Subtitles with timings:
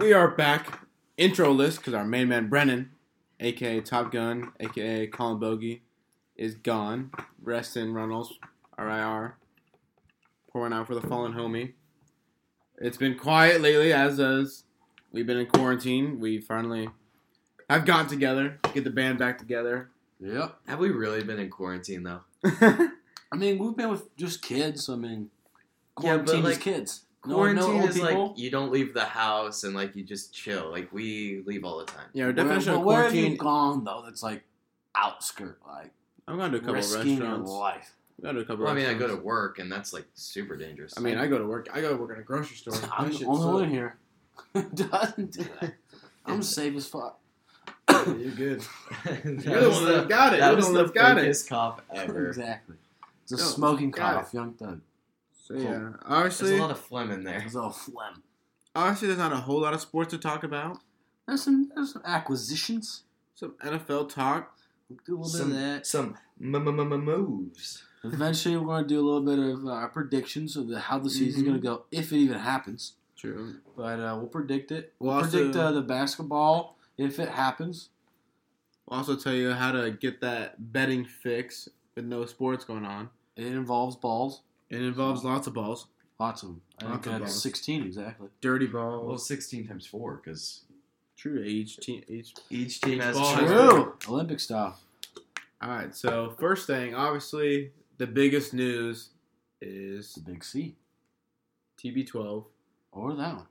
[0.00, 0.80] We are back.
[1.18, 2.92] Intro list because our main man Brennan,
[3.38, 5.82] aka Top Gun, aka Colin Bogey,
[6.36, 7.10] is gone.
[7.42, 8.38] Rest in Runnels,
[8.78, 9.36] RIR,
[10.50, 11.74] pouring out for the fallen homie.
[12.78, 14.64] It's been quiet lately, as as
[15.12, 16.18] we've been in quarantine.
[16.18, 16.88] We finally
[17.68, 19.90] have gotten together, get the band back together.
[20.18, 20.56] Yep.
[20.66, 22.20] Have we really been in quarantine though?
[22.42, 24.86] I mean, we've been with just kids.
[24.86, 25.28] So I mean,
[26.00, 27.02] Yeah, but, quarantine is like, kids.
[27.26, 28.28] No- Quarantine no, old is people.
[28.30, 30.70] like you don't leave the house and like you just chill.
[30.70, 32.06] Like we leave all the time.
[32.14, 34.02] yeah, our definition but of where have you gone though?
[34.04, 34.42] That's like
[34.94, 35.90] outskirt, like
[36.26, 37.50] I'm going to a couple of risking your restaurants.
[37.50, 37.94] life.
[38.18, 38.64] I go to a couple.
[38.64, 40.94] Well, I mean, I go to work and that's like super dangerous.
[40.96, 41.68] I mean, I go to work.
[41.72, 42.74] I go to work at a grocery store.
[42.92, 43.96] I'm the only one here
[44.74, 45.74] doesn't do that.
[46.26, 47.18] I'm safe as fuck.
[47.90, 48.62] Yeah, You're good.
[49.04, 50.40] That You're the was one that got it.
[50.40, 51.24] That You're was the one the that's got it.
[51.28, 52.28] fakest cough ever.
[52.28, 52.76] exactly.
[53.24, 54.80] It's a No, smoking got cough, young thug.
[55.50, 57.40] So yeah, There's a lot of phlegm in there.
[57.40, 58.22] There's a lot of phlegm.
[58.76, 60.78] obviously, there's not a whole lot of sports to talk about.
[61.26, 63.02] There's some there's some acquisitions.
[63.34, 64.56] Some NFL talk.
[64.88, 65.86] We'll do a little Some bit of that.
[65.86, 67.82] some m- m- m- m- moves.
[68.04, 70.98] Eventually, we're going to do a little bit of uh, our predictions of the, how
[70.98, 71.46] the season's Mhm.
[71.48, 72.94] going to go, if it even happens.
[73.16, 73.56] True.
[73.76, 74.94] But uh, we'll predict it.
[74.98, 77.90] We'll We'll also- predict uh, the basketball if it happens.
[78.86, 83.10] We'll also tell you how to get that betting fix with no sports going on.
[83.36, 85.86] It involves balls, It involves lots of balls,
[86.18, 86.62] lots of them.
[86.80, 87.42] I Lots think of I had balls.
[87.42, 88.28] 16 exactly.
[88.40, 89.00] dirty balls.
[89.00, 89.26] Well, balls.
[89.26, 90.62] 16 times four because
[91.16, 91.42] True.
[91.42, 92.02] Each team.
[92.08, 92.32] Each.
[92.48, 93.44] each team Each has ball two.
[93.44, 93.96] has True.
[94.08, 94.80] Olympic stuff.
[95.60, 95.94] All right.
[95.94, 99.10] So first thing, obviously, the biggest news
[99.60, 100.76] is The big C.
[101.82, 102.44] TB12.
[102.92, 103.46] Or that one.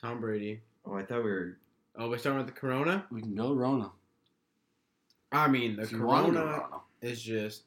[0.00, 0.60] Tom Brady.
[0.84, 1.56] Oh, I thought we were.
[1.96, 3.04] Oh, we're starting with the Corona.
[3.10, 3.90] We can go Rona.
[5.32, 6.50] I mean, the If you want to Corona.
[6.52, 6.80] Rona.
[7.02, 7.62] is just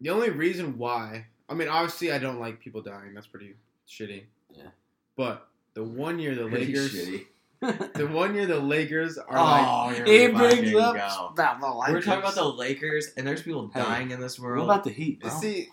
[0.00, 1.26] the only reason why.
[1.48, 3.14] I mean, obviously, I don't like people dying.
[3.14, 3.54] That's pretty
[3.88, 4.22] shitty.
[4.54, 4.68] Yeah.
[5.16, 7.26] But the one year the Pretty Lakers, shitty.
[7.94, 10.94] the one year the Lakers are oh, like, Oh, here He we brings fucking up
[10.96, 11.26] go.
[11.28, 14.66] about the We're talking about the Lakers, and there's people Hey, dying in this world.
[14.66, 15.30] What about the Heat, bro?
[15.30, 15.68] see.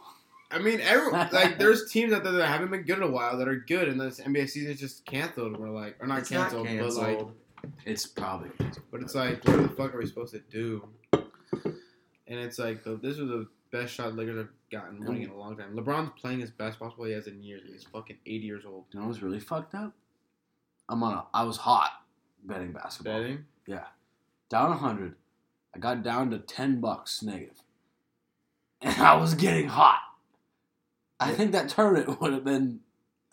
[0.51, 3.37] I mean, every, like there's teams out there that haven't been good in a while
[3.37, 5.57] that are good, and this NBA season is just canceled.
[5.57, 6.95] We're like, or not it's not canceled, canceled.
[6.97, 10.39] but like, It's probably Canceled, but it's like, what the fuck are we supposed to
[10.51, 10.87] do?
[11.13, 15.37] And it's like, the, this was the best shot Lakers have gotten winning in a
[15.37, 15.75] long time.
[15.75, 17.61] LeBron's playing his best basketball he has in years.
[17.65, 18.85] He's fucking 80 years old.
[18.91, 19.93] You know I was really fucked up?
[20.89, 21.23] I'm on a.
[21.33, 21.91] I was hot
[22.43, 23.21] betting basketball.
[23.21, 23.45] Betting.
[23.65, 23.85] Yeah,
[24.49, 25.15] down 100.
[25.75, 27.61] I got down to 10 bucks negative.
[28.81, 29.99] And I was getting hot.
[31.19, 32.79] I think that tournament would have been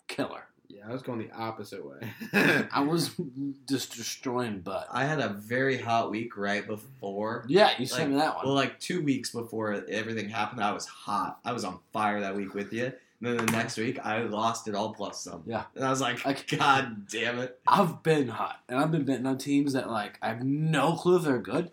[0.07, 0.48] killer.
[0.89, 2.11] Yeah, I was going the opposite way.
[2.71, 3.11] I was
[3.69, 4.87] just destroying butt.
[4.91, 7.45] I had a very hot week right before.
[7.47, 8.45] Yeah, you sent Like, me that one.
[8.47, 11.39] Well, like two weeks before everything happened, I was hot.
[11.45, 12.85] I was on fire that week with you.
[13.21, 15.43] And then the next week, I lost it all plus some.
[15.45, 15.65] Yeah.
[15.75, 17.59] And I was like, Like- God damn it.
[17.67, 21.17] I've been hot, and I've been betting on teams that like I have no clue
[21.17, 21.69] if they're good.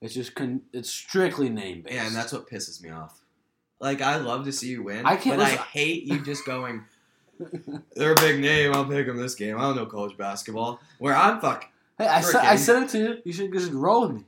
[0.00, 1.94] It's just con- it's strictly name based.
[1.96, 3.20] Yeah, and that's what pisses me off.
[3.80, 6.84] Like, I love to see you win, I can't but I hate you just going,
[7.94, 9.56] they're a big name, I'll pick them this game.
[9.58, 10.80] I don't know college basketball.
[10.98, 11.68] Where I'm fuck.
[11.98, 13.18] hey, I said I said it to you.
[13.24, 14.24] You should just roll with me.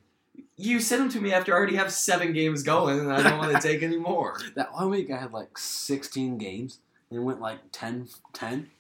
[0.56, 3.39] You sent them to me after I already have seven games going, and I don't
[3.39, 4.39] want to take any more.
[4.55, 6.78] That one week I had like 16 games
[7.11, 8.71] and went like 10 10.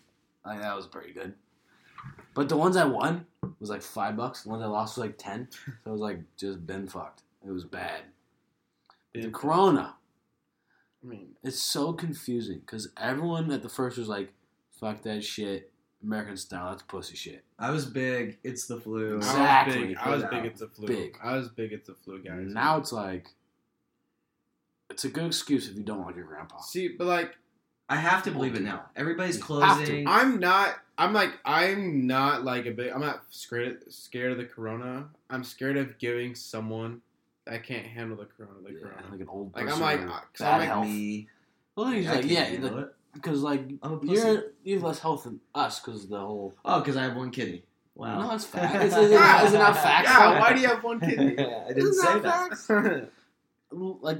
[0.44, 1.34] Like that was pretty good.
[2.34, 3.26] But the ones I won
[3.60, 4.42] was like five bucks.
[4.42, 5.48] The ones I lost was like 10.
[5.50, 7.22] So it was like just been fucked.
[7.46, 8.02] It was bad.
[9.12, 9.94] But the Corona,
[11.06, 14.32] I mean, it's so confusing because everyone at the first was like,
[14.80, 15.70] fuck that shit.
[16.02, 17.44] American style, that's pussy shit.
[17.58, 18.38] I was big.
[18.44, 19.16] It's the flu.
[19.16, 19.96] Exactly.
[19.96, 20.30] I was big.
[20.32, 20.44] I was big.
[20.44, 20.86] It's the flu.
[20.86, 21.18] Big.
[21.22, 21.72] I was big.
[21.72, 22.52] It's the flu, guys.
[22.52, 23.28] Now it's like,
[24.90, 26.60] it's a good excuse if you don't like your grandpa.
[26.60, 27.36] see, but like,
[27.88, 28.82] I have to believe it now.
[28.96, 29.84] Everybody's You have to.
[29.84, 30.08] closing.
[30.08, 30.74] I'm not.
[30.98, 31.30] I'm like.
[31.44, 32.90] I'm not like a big.
[32.92, 33.92] I'm not scared.
[33.92, 35.08] Scared of the corona.
[35.30, 37.00] I'm scared of giving someone
[37.46, 38.54] that can't handle the corona.
[38.64, 39.08] The Yeah, corona.
[39.10, 39.82] like an old Like person.
[39.82, 40.86] I'm like, or uh, 'cause bad I'm like health.
[40.86, 41.28] me.
[41.76, 44.98] Well, he's I like, yeah, handle like, because like I'm a you're you have less
[44.98, 46.54] health than us because the whole.
[46.64, 47.64] Oh, because I have one kidney.
[47.94, 48.20] Wow.
[48.22, 48.74] No, it's fact.
[48.84, 50.10] Is, is, it not, is it not facts?
[50.10, 51.34] Yeah, why do you have one kidney?
[51.38, 52.22] yeah, I didn't Isn't say that
[52.68, 53.08] that.
[53.08, 53.10] facts?
[53.70, 54.18] Like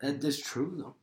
[0.00, 0.94] that is true though.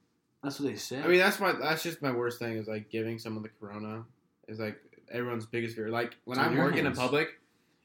[0.44, 1.02] That's what they say.
[1.02, 1.54] I mean, that's my.
[1.54, 4.04] That's just my worst thing is like giving someone the corona
[4.48, 4.78] is like
[5.12, 5.90] everyone's biggest fear.
[5.90, 7.30] Like when It's I'm your working in public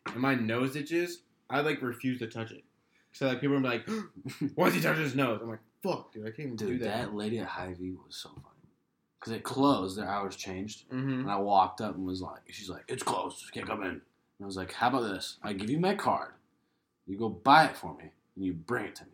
[0.07, 2.65] and my nose itches, I like refuse to touch it.
[3.13, 3.89] So like people are like,
[4.55, 6.71] "Why is he touching his nose?" I'm like, "Fuck, dude, I can't even do that.
[6.73, 8.45] dude, that." that lady at Hy-Vee was so funny
[9.19, 9.99] because it closed.
[9.99, 11.21] Their hours changed, Mm-hmm.
[11.21, 13.43] and I walked up and was like, "She's like, it's closed.
[13.45, 14.01] You can't come in." And
[14.43, 15.37] I was like, "How about this?
[15.43, 16.33] I give you my card.
[17.07, 19.11] You go buy it for me, and you bring it to me."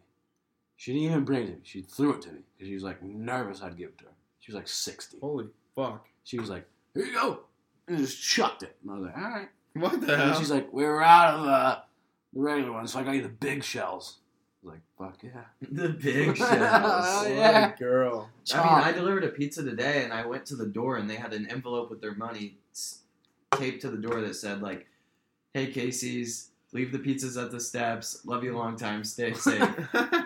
[0.76, 1.58] She didn't even bring it to me.
[1.62, 4.10] She threw it to me because she was like nervous I'd give it to her.
[4.40, 5.18] She was like sixty.
[5.20, 6.06] Holy fuck.
[6.24, 7.40] She was like, "Here you go."
[7.88, 8.74] and just chucked it.
[8.82, 9.48] And I was like, all right.
[9.74, 10.38] What the And hell?
[10.40, 11.78] she's like, we're out of uh,
[12.32, 14.18] the regular ones, so I got you the big shells.
[14.62, 14.82] I was like,
[15.12, 15.44] fuck yeah.
[15.70, 16.50] The big shells.
[16.52, 17.76] Oh, What a yeah.
[17.76, 18.30] girl.
[18.52, 21.16] I mean, I delivered a pizza today, and I went to the door, and they
[21.16, 22.58] had an envelope with their money
[23.52, 24.86] taped to the door that said like,
[25.54, 28.20] "Hey Casey's, leave the pizzas at the steps.
[28.26, 29.04] Love you a long time.
[29.04, 29.62] Stay safe."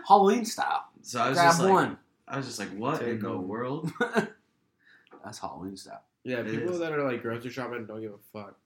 [0.08, 0.85] Halloween style.
[1.02, 1.99] So I was Grab just like, one.
[2.29, 3.91] I was just like, what in Take the world?
[5.25, 6.02] That's Halloween style.
[6.25, 6.79] yeah, It people is.
[6.79, 8.56] that are like grocery shopping don't give a fuck.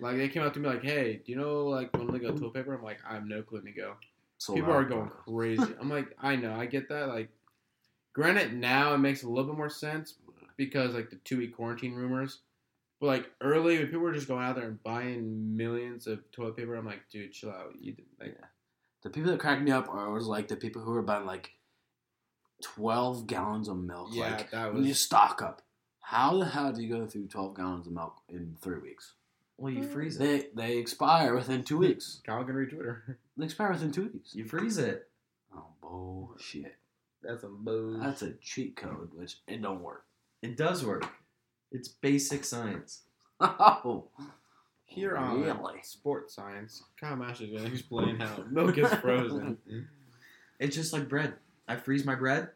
[0.00, 2.30] Like they came out to me like, "Hey, do you know like when they go
[2.36, 3.94] toilet paper?" I'm like, "I have no clue, to go."
[4.38, 4.76] Sold People out.
[4.76, 5.74] are going crazy.
[5.80, 7.08] I'm like, I know, I get that.
[7.08, 7.30] Like,
[8.12, 10.14] granted, now it makes a little bit more sense
[10.56, 12.40] because like the two week quarantine rumors.
[13.00, 16.56] But like early, when people were just going out there and buying millions of toilet
[16.56, 17.74] paper, I'm like, dude, chill out.
[17.80, 18.36] You did- like,
[19.02, 21.52] The people that cracked me up are always like the people who are buying like
[22.62, 24.08] twelve gallons of milk.
[24.12, 25.62] yeah, like that when you stock up.
[26.00, 29.14] How the hell do you go through twelve gallons of milk in three weeks?
[29.56, 29.92] Well, you mm.
[29.92, 30.54] freeze it.
[30.56, 32.20] They they expire within two weeks.
[32.26, 33.18] Kyle can read Twitter.
[33.36, 34.32] They expire within two weeks.
[34.32, 35.08] You freeze it.
[35.52, 36.76] Oh bullshit!
[37.20, 37.98] That's a boo.
[38.00, 40.04] That's a cheat code, which it don't work.
[40.40, 41.04] It does work.
[41.72, 43.02] It's basic science.
[43.40, 44.04] Oh,
[44.84, 45.82] Here on Really?
[45.82, 49.58] Sports Science, Kyle Mash is going to explain how milk is frozen.
[50.60, 51.34] It's just like bread.
[51.66, 52.50] I freeze my bread.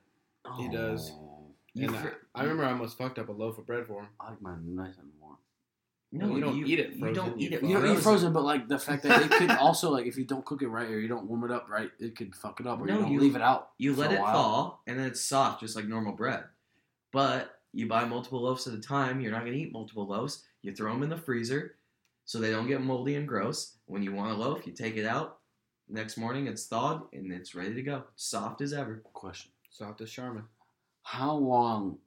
[0.56, 1.10] He does.
[1.12, 4.02] Oh, You and I, I remember I almost fucked up a loaf of bread for
[4.02, 4.08] him.
[4.20, 5.36] I like mine nice and warm.
[6.10, 7.62] No, you don't eat it You don't eat it.
[7.62, 7.96] You don't frozen.
[7.98, 10.62] eat frozen, but like the fact that it could also like if you don't cook
[10.62, 12.86] it right or you don't warm it up right, it could fuck it up or
[12.86, 13.70] No, you don't you- leave it out.
[13.78, 14.32] You for let a it while.
[14.32, 16.44] fall, and then it's soft, just like normal bread.
[17.12, 19.20] But you buy multiple loaves at a time.
[19.20, 20.44] You're not going to eat multiple loaves.
[20.62, 21.76] You throw them in the freezer
[22.24, 23.76] so they don't get moldy and gross.
[23.86, 25.38] When you want a loaf, you take it out.
[25.90, 28.04] Next morning, it's thawed and it's ready to go.
[28.16, 29.02] Soft as ever.
[29.12, 30.44] Question: Soft as Charmin.
[31.02, 31.98] How long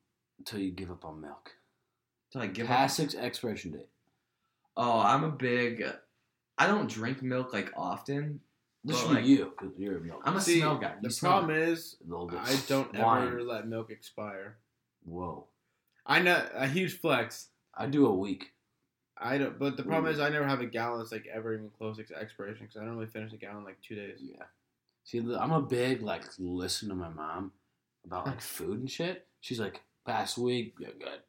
[0.45, 1.51] till you give up on milk?
[2.31, 3.05] So I give Past up.
[3.05, 3.89] its expiration date.
[4.77, 5.83] Oh, I'm a big.
[6.57, 8.39] I don't drink milk like often.
[8.83, 10.21] This should like- be you because you're a milk.
[10.25, 10.95] I'm a See, smell guy.
[11.01, 13.27] The You smell problem is, I don't wine.
[13.27, 14.57] ever let milk expire.
[15.03, 15.45] Whoa,
[16.05, 17.49] I know a huge flex.
[17.75, 18.53] I do a week.
[19.17, 20.13] I don't, but the problem Ooh.
[20.13, 22.85] is I never have a gallon that's like ever even close to expiration because I
[22.85, 24.19] don't really finish a gallon in like two days.
[24.21, 24.43] Yeah.
[25.03, 27.51] See, I'm a big like listen to my mom
[28.05, 29.27] about like food and shit.
[29.41, 31.19] She's like, past week, yeah, good,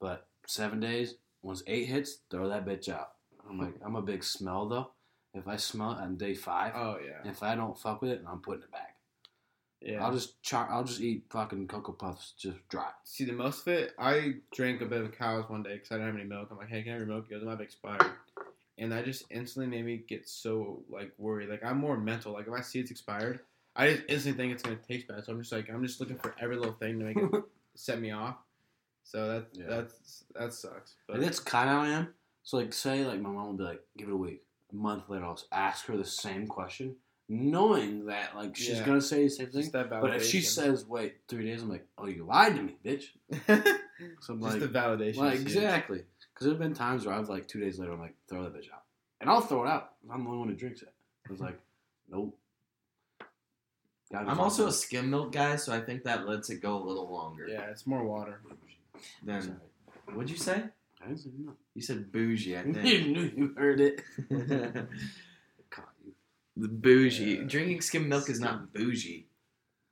[0.00, 1.14] but seven days.
[1.42, 3.12] Once eight hits, throw that bitch out.
[3.48, 4.90] I'm like, I'm a big smell though.
[5.32, 8.22] If I smell it on day five, Oh yeah, if I don't fuck with it,
[8.28, 8.96] I'm putting it back.
[9.80, 10.04] yeah.
[10.04, 12.90] I'll just char- I'll just eat fucking cocoa puffs just dry.
[13.04, 15.94] See, the most of it, I drank a bit of cows one day because I
[15.94, 16.48] didn't have any milk.
[16.50, 17.26] I'm like, hey, can I have your milk?
[17.28, 18.04] He goes, be expired.
[18.76, 21.48] And that just instantly made me get so like worried.
[21.48, 22.32] Like I'm more mental.
[22.32, 23.40] Like if I see it's expired,
[23.76, 25.24] I just instantly think it's gonna taste bad.
[25.24, 27.44] So I'm just like, I'm just looking for every little thing to make it
[27.76, 28.36] set me off.
[29.10, 29.66] So that Yeah.
[29.66, 30.94] that's that sucks.
[31.08, 32.14] But And that's kind of how I am.
[32.44, 34.44] So like, say like my mom would be like, give it a week.
[34.72, 36.94] A month later, I'll ask her the same question,
[37.28, 38.86] knowing that like she's Yeah.
[38.86, 39.62] gonna say the same thing.
[39.62, 40.00] just that validation.
[40.02, 43.06] But if she says, "Wait, three days," I'm like, "Oh, you lied to me, bitch."
[44.20, 45.16] So I'm just like, the validation.
[45.16, 48.44] like exactly, because there've been times where I've like two days later, I'm like, throw
[48.44, 48.84] that bitch out,
[49.20, 49.92] and I'll throw it out.
[50.10, 50.94] I'm the only one who drinks it.
[51.28, 51.58] I was like,
[52.08, 52.34] nope.
[54.14, 57.12] I'm also a skim milk guy, so I think that lets it go a little
[57.12, 57.46] longer.
[57.46, 58.40] Yeah, it's more water.
[59.22, 59.60] Then
[60.12, 60.62] what'd you say?
[61.02, 61.52] I didn't say no.
[61.74, 63.08] You said bougie, I you think.
[63.08, 64.02] knew you heard it.
[64.28, 64.86] the
[65.70, 66.12] Caught you.
[66.56, 67.24] The bougie.
[67.38, 67.42] Yeah.
[67.44, 69.26] Drinking skim milk is not bougie.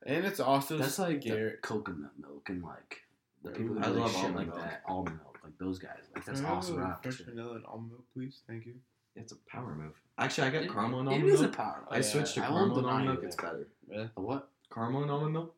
[0.06, 3.00] And it's also That's like the coconut milk and like
[3.42, 4.58] the people who I do like love shit almond like milk.
[4.60, 6.02] that, almond milk, like those guys.
[6.14, 6.94] Like that's Can awesome.
[7.02, 8.42] Fresh vanilla and almond milk, please.
[8.46, 8.74] Thank you.
[9.16, 9.94] It's a power move.
[10.18, 11.56] Actually, I got caramel and It almond is a milk.
[11.56, 11.84] power.
[11.90, 13.20] I Yeah, switched to I caramel and almond milk.
[13.24, 13.66] It's better.
[13.88, 14.10] Really?
[14.16, 14.48] A what?
[14.72, 15.54] Caramel and almond milk?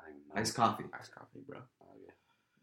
[0.00, 0.40] I know.
[0.40, 0.84] Iced coffee.
[0.98, 1.58] Iced coffee, bro.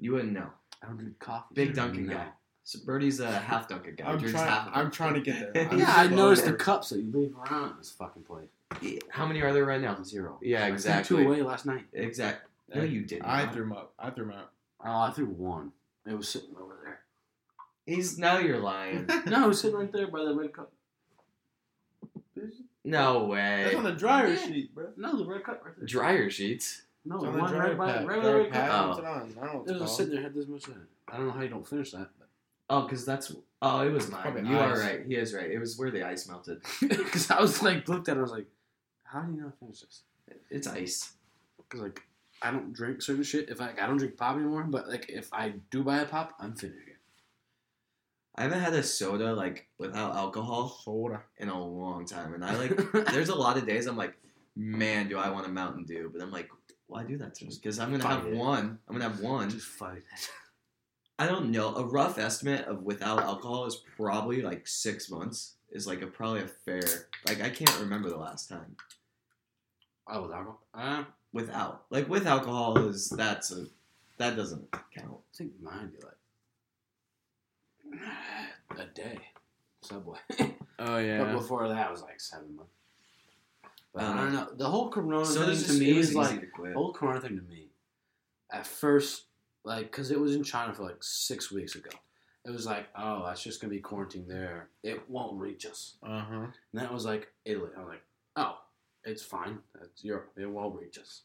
[0.03, 0.05] Yeah.
[0.07, 0.49] You wouldn't know.
[0.81, 1.53] I don't drink coffee.
[1.53, 2.13] Big Dunkin' no.
[2.15, 2.27] guy.
[2.65, 4.05] So Birdie's a half Dunkin' guy.
[4.05, 5.67] I'm Drinks trying- half I'm trying to get there.
[5.71, 6.57] I'm Yeah, I slow noticed the there.
[6.57, 8.47] cups that you leave around in this fucking place.
[8.81, 10.01] Yeah, How many are there right now?
[10.03, 10.39] Zero.
[10.41, 11.17] Yeah, I threw exactly.
[11.23, 11.85] two away last night.
[11.93, 12.47] Exact.
[12.73, 13.25] No, you didn't.
[13.25, 13.93] I threw him up.
[13.99, 14.49] I threw him out.
[14.83, 15.71] Oh, I threw one.
[16.07, 16.99] It was sitting over there.
[17.85, 19.07] He's now you're lying.
[19.27, 20.71] No, it was sitting right there by the red cup.
[22.83, 23.61] no way.
[23.65, 24.45] That's on the dryer Yeah.
[24.45, 24.87] sheet, bro.
[24.97, 25.85] No, the red cup right there.
[25.85, 26.81] Dryer sheets.
[27.05, 28.07] No, It's on one dryer right by, pad.
[28.07, 28.69] right by the Dryer red pad.
[28.69, 28.81] cup.
[28.83, 28.87] Oh.
[28.87, 29.35] What's it on?
[29.41, 30.79] I don't know It was sitting there, had this much in it.
[31.09, 32.09] I don't know how you don't finish that.
[32.69, 33.35] Oh, because that's.
[33.61, 34.21] Oh, it was mine.
[34.21, 35.05] Probably You are right.
[35.05, 35.51] He is right.
[35.51, 36.61] It was where the ice melted.
[36.81, 38.47] Because I was like, looked at it, I was like,
[39.03, 40.03] how do you not finish this?
[40.49, 41.13] It's ice.
[41.57, 42.01] Because like,
[42.41, 43.49] I don't drink certain shit.
[43.49, 46.33] If I, I don't drink pop anymore, but like, if I do buy a pop,
[46.39, 46.97] I'm finishing it.
[48.35, 51.21] I haven't had a soda like without alcohol Soda.
[51.37, 52.75] in a long time, and I like.
[53.11, 54.15] there's a lot of days I'm like,
[54.55, 56.09] man, do I want a Mountain Dew?
[56.11, 56.49] But I'm like,
[56.87, 57.51] why do that to me?
[57.55, 58.35] Because I'm gonna have it.
[58.35, 58.79] one.
[58.87, 59.49] I'm gonna have one.
[59.49, 60.03] Just fight it.
[61.19, 61.75] I don't know.
[61.75, 65.53] A rough estimate of without alcohol is probably like six months.
[65.71, 66.81] Is like a probably a fair.
[67.27, 68.75] Like I can't remember the last time
[70.07, 70.59] Oh, with alcohol?
[70.73, 71.85] Uh, without.
[71.89, 73.65] Like with alcohol is that's a
[74.17, 75.17] that doesn't count.
[75.33, 76.05] I think mine would be
[78.77, 79.19] like a day.
[79.81, 80.19] Subway.
[80.79, 81.23] Oh yeah.
[81.23, 82.71] But before that, was like seven months.
[83.93, 84.47] But I don't know.
[84.55, 86.73] The whole Corona So thing to me is like to quit.
[86.73, 87.69] the whole Corona thing to me.
[88.51, 89.25] At first,
[89.63, 91.91] like, because it was in China for like six weeks ago.
[92.45, 94.69] It was like, oh, that's just gonna be quarantine there.
[94.83, 95.95] It won't reach us.
[96.03, 96.33] Uh huh.
[96.35, 97.69] And that was like Italy.
[97.77, 98.01] I'm like,
[98.35, 98.57] oh,
[99.05, 99.59] it's fine.
[99.79, 100.31] That's Europe.
[100.37, 101.21] It won't reach us.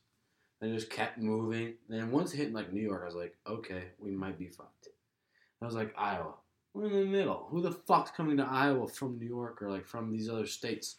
[0.61, 1.75] And just kept moving.
[1.89, 4.89] Then once it hit like New York, I was like, okay, we might be fucked.
[5.61, 6.35] I was like, Iowa.
[6.75, 7.47] We're in the middle.
[7.51, 10.97] Who the fuck's coming to Iowa from New York or like from these other states?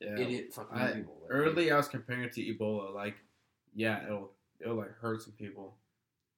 [0.00, 0.18] Yeah.
[0.18, 1.18] Idiot fucking I- people.
[1.22, 2.94] Like, Early, I was comparing it to Ebola.
[2.94, 3.16] Like,
[3.74, 4.30] yeah, it'll
[4.60, 5.74] it'll like hurt some people,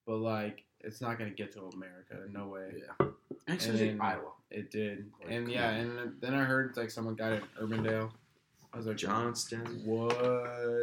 [0.05, 2.17] but like it's not gonna get to America.
[2.29, 2.73] No way.
[2.77, 3.07] Yeah.
[3.47, 4.31] Actually, And then- Iowa.
[4.51, 5.75] It did, Like, and yeah, on.
[5.79, 8.11] and then I heard like someone got it in Urbandale.
[8.71, 9.81] I was like, Johnston.
[9.85, 10.15] What?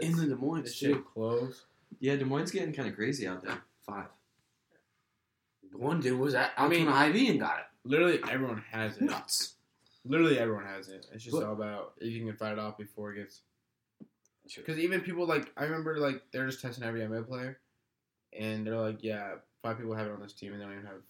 [0.03, 1.07] In the Des Moines, shit too.
[1.15, 1.67] Close.
[2.01, 3.59] Yeah, Des Moines getting kind of crazy out there.
[3.87, 4.07] Five.
[5.73, 7.65] One dude was at I mean- Altoona IV and got it.
[7.85, 9.03] Literally everyone has it.
[9.03, 9.55] Nuts.
[10.05, 11.07] Literally everyone has it.
[11.13, 13.43] It's just But- all about if you can fight it off before it gets.
[14.57, 17.61] Because even people like I remember like they're just testing every NBA player,
[18.33, 20.87] and they're like, yeah, five people have it on this team and they don't even
[20.87, 21.03] have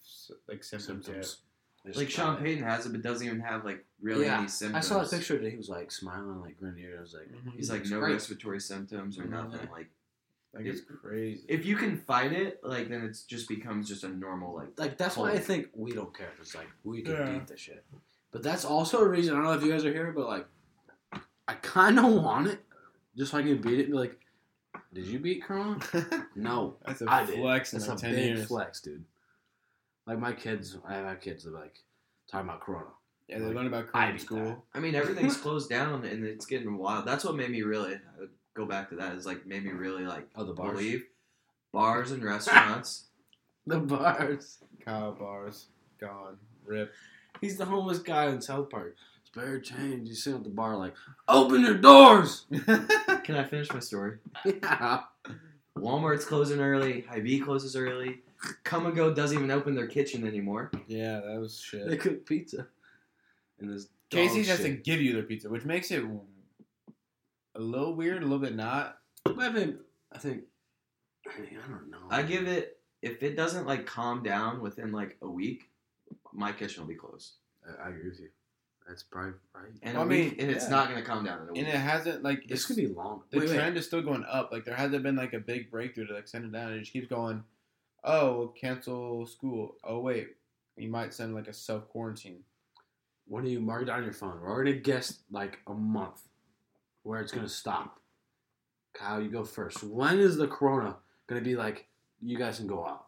[0.47, 1.37] like symptoms, Symptoms.
[1.83, 2.43] They just Like got Sean it.
[2.43, 4.85] Payton has it, but doesn't even have like really Yeah, any symptoms.
[4.85, 6.85] I saw a picture that he was like smiling, like grinning.
[6.95, 7.43] I was like, yet.
[7.43, 7.53] Mhm.
[7.55, 8.13] He's like It's no great.
[8.13, 9.29] respiratory symptoms or Mhm.
[9.31, 9.67] nothing.
[9.71, 9.89] Like
[10.53, 11.43] Like it's crazy.
[11.47, 14.77] if you can fight it, like then it just becomes just a normal like.
[14.77, 16.31] like that's why I think we don't care.
[16.39, 17.31] It's like we can Yeah.
[17.39, 17.83] beat the shit.
[18.31, 19.33] But that's also a reason.
[19.33, 20.47] I don't know if you guys are here, but like,
[21.47, 22.59] I kind of want it,
[23.17, 23.83] just so I can beat it.
[23.83, 24.17] And be like,
[24.93, 25.79] did you beat Corona?
[26.35, 27.35] No, That's a I did.
[27.39, 28.47] flex in That's like a ten big years.
[28.47, 29.03] flex, dude.
[30.07, 31.75] Like my kids, I have kids that like
[32.29, 32.85] talking about Corona.
[33.27, 34.65] Yeah, they learn about I crime in beat school.
[34.73, 37.05] I mean, everything's closed down and it's getting wild.
[37.05, 39.15] That's what made me really I would go back to that.
[39.15, 40.71] Is like made me really like Oh, the bars.
[40.71, 41.03] believe
[41.73, 43.05] bars and restaurants.
[43.67, 44.57] The bars.
[44.83, 45.67] Kyle bars
[45.99, 46.37] gone.
[46.65, 46.91] Rip.
[47.41, 48.95] He's the homeless guy in South Park.
[49.23, 50.07] Spare change.
[50.07, 50.93] He's sitting at the bar like,
[51.27, 52.45] open your doors.
[53.23, 54.17] Can I finish my story?
[54.45, 55.01] yeah.
[55.77, 57.01] Walmart's closing early.
[57.09, 58.19] Hy-Vee closes early.
[58.63, 60.71] Kum & Go doesn't even open their kitchen anymore.
[60.87, 61.85] yeah, that was shit.
[61.85, 62.01] They shit.
[62.01, 62.67] cook pizza.
[63.59, 64.83] And this Casey's dog has to shit.
[64.83, 66.03] give you their pizza, which makes it
[67.55, 68.97] a little weird, a little bit not.
[69.25, 69.77] I think,
[70.11, 70.41] I think,
[71.27, 71.97] I, mean, I don't know.
[72.09, 75.69] I give it if it doesn't like calm down within like a week,
[76.33, 77.33] my kitchen will be closed.
[77.65, 78.29] I, I agree with you.
[78.87, 79.71] That's probably right.
[79.83, 80.69] And I a mean, and it's yeah.
[80.71, 81.59] not gonna come down in a week.
[81.61, 83.21] And it hasn't like This it's, could be long.
[83.29, 83.55] the Wait, wait.
[83.55, 84.51] trend is still going up.
[84.51, 86.73] Like there hasn't been like a big breakthrough to like send it down.
[86.73, 87.43] It just keeps going.
[88.03, 89.75] Oh, cancel school.
[89.83, 90.29] Oh wait,
[90.77, 92.39] you might send like a self quarantine.
[93.27, 94.41] When do you mark it on your phone?
[94.41, 96.21] We're already guessed like a month
[97.03, 97.99] where it's gonna stop.
[98.93, 99.83] Kyle, you go first.
[99.83, 100.97] When is the corona
[101.27, 101.87] gonna be like?
[102.19, 103.05] You guys can go out.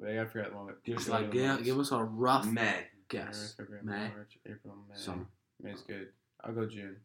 [0.00, 0.78] Wait, I gotta figure out the moment.
[0.84, 1.64] Just Figure like the yeah, months.
[1.64, 2.86] give us a rough May.
[3.08, 3.54] guess.
[3.56, 4.08] February, May.
[4.08, 4.96] March, April, May.
[4.96, 5.26] Summer.
[5.62, 6.08] May's good.
[6.42, 6.96] I'll go June.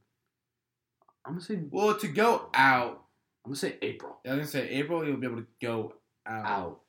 [1.26, 1.60] I'm gonna say.
[1.70, 3.04] Well, to go out,
[3.44, 4.18] I'm gonna say April.
[4.26, 5.94] I was gonna say April, you'll be able to go
[6.26, 6.46] out.
[6.46, 6.80] Out.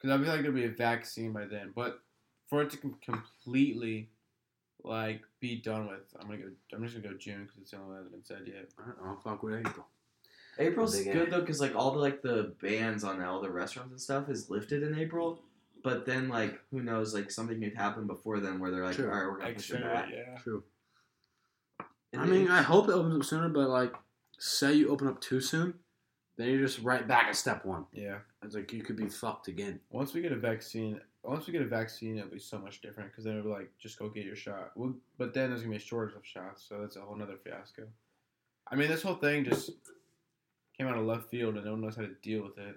[0.00, 1.72] Because I feel like there'll be a vaccine by then.
[1.74, 2.00] But
[2.48, 4.10] for it to com- completely,
[4.84, 6.50] like, be done with, I'm gonna go.
[6.72, 8.68] I'm just gonna go June because it's the only one that hasn't been said yet.
[9.02, 9.86] I don't fuck with April.
[10.60, 14.00] April's good though because like all the like the bans on all the restaurants and
[14.00, 15.40] stuff is lifted in April.
[15.82, 19.10] But then like who knows like something could happen before then where they're like Sure.
[19.12, 20.08] all right we're gonna push it back.
[20.12, 20.36] yeah.
[20.38, 20.64] True.
[22.12, 23.94] And I mean, it- I hope it opens up sooner, but like,
[24.38, 25.74] say you open up too soon,
[26.36, 27.86] then you're just right back at step one.
[27.92, 28.18] Yeah.
[28.42, 29.80] It's like you could be fucked again.
[29.90, 33.10] Once we get a vaccine, once we get a vaccine, it'll be so much different
[33.10, 34.70] because then it'll be like, just go get your shot.
[34.76, 37.36] Well, but then there's gonna be a shortage of shots, so that's a whole nother
[37.44, 37.82] fiasco.
[38.70, 39.70] I mean, this whole thing just
[40.76, 42.76] came out of left field, and no one knows how to deal with it.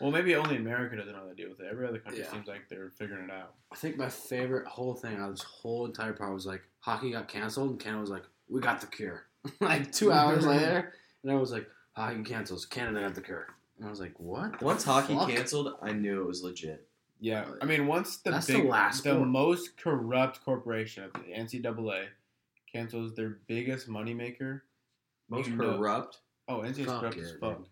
[0.00, 1.66] Well, maybe only America doesn't know how to deal with it.
[1.70, 2.30] Every other country Yeah.
[2.30, 3.54] seems like they're figuring it out.
[3.72, 7.10] I think my favorite whole thing out of this whole entire part was like hockey
[7.12, 9.24] got canceled and Canada was like, "We got the cure."
[9.60, 12.64] like two hours later, and I was like, "Hockey cancels.
[12.66, 13.46] Canada got the cure."
[13.78, 15.28] And I was like, "What?" once hockey Fuck.
[15.30, 16.86] canceled, I knew it was legit.
[17.20, 19.26] Yeah, I mean, once the That's the big, last the sport.
[19.28, 22.06] most corrupt corporation of the NCAA
[22.70, 24.60] cancels their biggest moneymaker.
[25.28, 27.56] Most You know- corrupt Oh, NCAA's Fuck corrupt yeah, as fuck.
[27.58, 27.66] dude.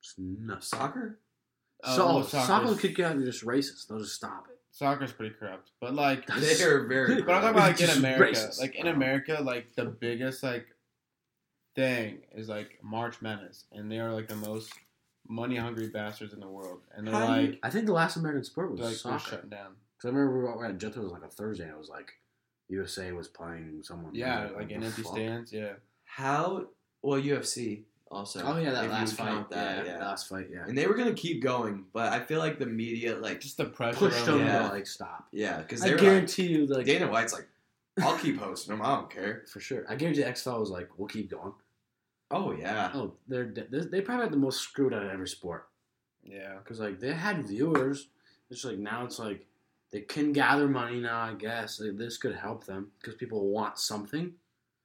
[0.00, 0.68] It's nuts.
[0.68, 1.18] soccer.
[1.84, 3.86] Oh, so well, soccer soccer's- could get just racist.
[3.88, 4.56] They'll just stop it.
[4.70, 7.22] Soccer's pretty corrupt, but like, They're very.
[7.22, 8.38] but I'm talking about like in America.
[8.38, 8.60] racist.
[8.60, 10.66] Like in America, like the biggest like
[11.74, 14.72] thing is like March Madness, and they are like the most
[15.28, 17.92] money hungry bastards in the world, and they're How do you- like, I think the
[17.92, 19.30] last American sport was like we're soccer.
[19.30, 19.74] shutting down.
[19.96, 21.88] Because I remember we were at Jethro, it was like a Thursday, and it was
[21.88, 22.12] like
[22.68, 24.14] USA was playing someone.
[24.14, 25.12] Yeah, what like the in empty fuck?
[25.12, 25.52] stands.
[25.52, 25.72] Yeah,
[26.04, 26.66] How?
[27.02, 28.40] Well, UFC also.
[28.44, 29.48] Oh yeah, that last fight.
[29.50, 29.98] that, yeah, yeah.
[29.98, 30.48] that last fight.
[30.52, 33.56] Yeah, And they were gonna keep going, but I feel like the media, like, just
[33.56, 33.98] the pressure.
[33.98, 34.62] pushed them Yeah.
[34.62, 35.26] to like stop.
[35.32, 37.48] yeah, because I they're guarantee you, like, like Dana White's like,
[38.02, 38.84] I'll keep hosting them.
[38.84, 39.44] I don't care.
[39.50, 39.84] for sure.
[39.88, 41.52] I guarantee XFL was like, we'll keep going.
[42.30, 42.90] Oh yeah.
[42.94, 45.68] Oh, they're they, they probably had the most screwed out of every sport
[46.22, 48.08] Yeah, because like they had viewers.
[48.50, 49.46] It's like now it's like
[49.90, 51.20] they can gather money now.
[51.20, 54.32] I guess like, this could help them because people want something.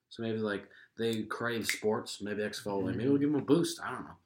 [0.09, 2.21] So maybe like they crave sports.
[2.21, 3.21] Maybe XFL like maybe we'll mm-hmm.
[3.23, 3.79] give them a boost.
[3.83, 4.17] I don't know.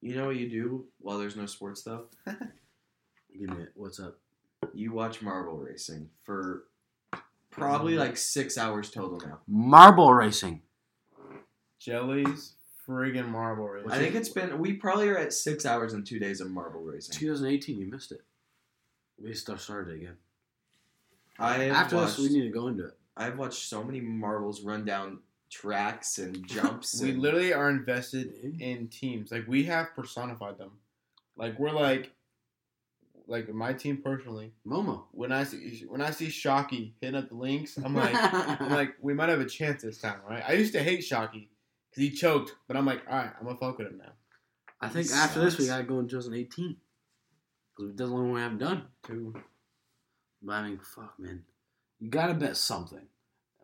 [0.00, 2.04] You know what you do while there's no sports though?
[2.26, 3.72] Give me it.
[3.74, 4.18] What's up?
[4.74, 6.64] You watch marble racing for
[7.50, 8.00] probably mm-hmm.
[8.00, 9.40] like six hours total now.
[9.48, 10.60] Marble racing.
[11.78, 12.54] Jelle's,
[12.86, 13.90] friggin' marble racing.
[13.90, 16.82] I think it's been we probably are at six hours and two days of marble
[16.82, 17.14] racing.
[17.14, 17.78] 2018.
[17.78, 18.20] You missed it.
[19.18, 20.16] We start started again.
[21.38, 22.98] I have After watched, this, we need to go into it.
[23.16, 25.20] I've watched so many marbles run down
[25.54, 27.00] tracks and jumps.
[27.00, 29.30] we and- literally are invested in teams.
[29.30, 30.72] Like we have personified them.
[31.36, 32.12] Like we're like,
[33.26, 34.52] like my team personally.
[34.66, 35.04] Momo.
[35.12, 38.14] When I see when I see Shockey hitting up the links, I'm like,
[38.60, 40.42] I'm like, we might have a chance this time, right?
[40.46, 41.48] I used to hate Shockey
[41.90, 44.12] because he choked, but I'm like, all right, I'm gonna fuck with him now.
[44.80, 46.76] I think He after this, we gotta go in 2018
[47.76, 48.82] because that's the only one we haven't done.
[49.06, 49.34] Too.
[50.42, 51.42] But I mean, fuck, man,
[52.00, 53.06] you gotta bet something.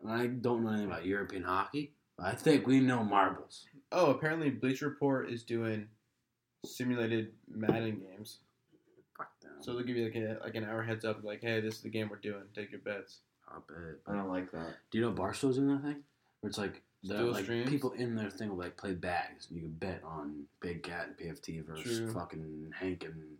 [0.03, 1.93] And I don't know anything about European hockey.
[2.17, 3.65] But I think we know marbles.
[3.91, 5.87] Oh, apparently Bleacher Report is doing
[6.65, 8.39] simulated Madden games.
[9.17, 9.51] Fuck them.
[9.61, 11.81] So they'll give you like a, like an hour heads up, like, hey, this is
[11.81, 12.43] the game we're doing.
[12.55, 13.19] Take your bets.
[13.47, 13.97] I bet.
[14.07, 14.75] I don't like that.
[14.91, 16.03] Do you know Barstool's doing that thing?
[16.41, 17.69] Where it's like, the, Still like streams?
[17.69, 19.47] people in their thing will like play bags.
[19.49, 22.13] You can bet on Big Cat and PFT versus True.
[22.13, 23.37] fucking Hank and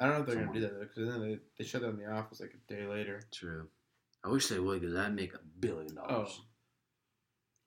[0.00, 0.54] I don't know if they're Someone.
[0.54, 2.86] gonna do that though, because then they, they shut down the office like a day
[2.86, 3.20] later.
[3.30, 3.68] True.
[4.24, 6.08] I wish they would because that'd make a billion oh.
[6.08, 6.40] dollars.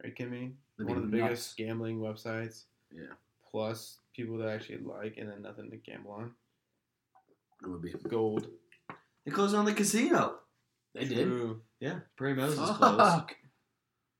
[0.02, 0.52] are you kidding me?
[0.78, 1.30] That'd One of the nuts.
[1.30, 2.64] biggest gambling websites.
[2.94, 3.14] Yeah.
[3.52, 6.32] Plus people that actually like, and then nothing to gamble on.
[7.64, 7.94] It would be.
[8.08, 8.48] Gold.
[9.26, 10.36] They closed on the casino.
[10.94, 11.56] They did.
[11.80, 12.98] Yeah, Prairie Meadows is closed.
[12.98, 13.36] Fuck.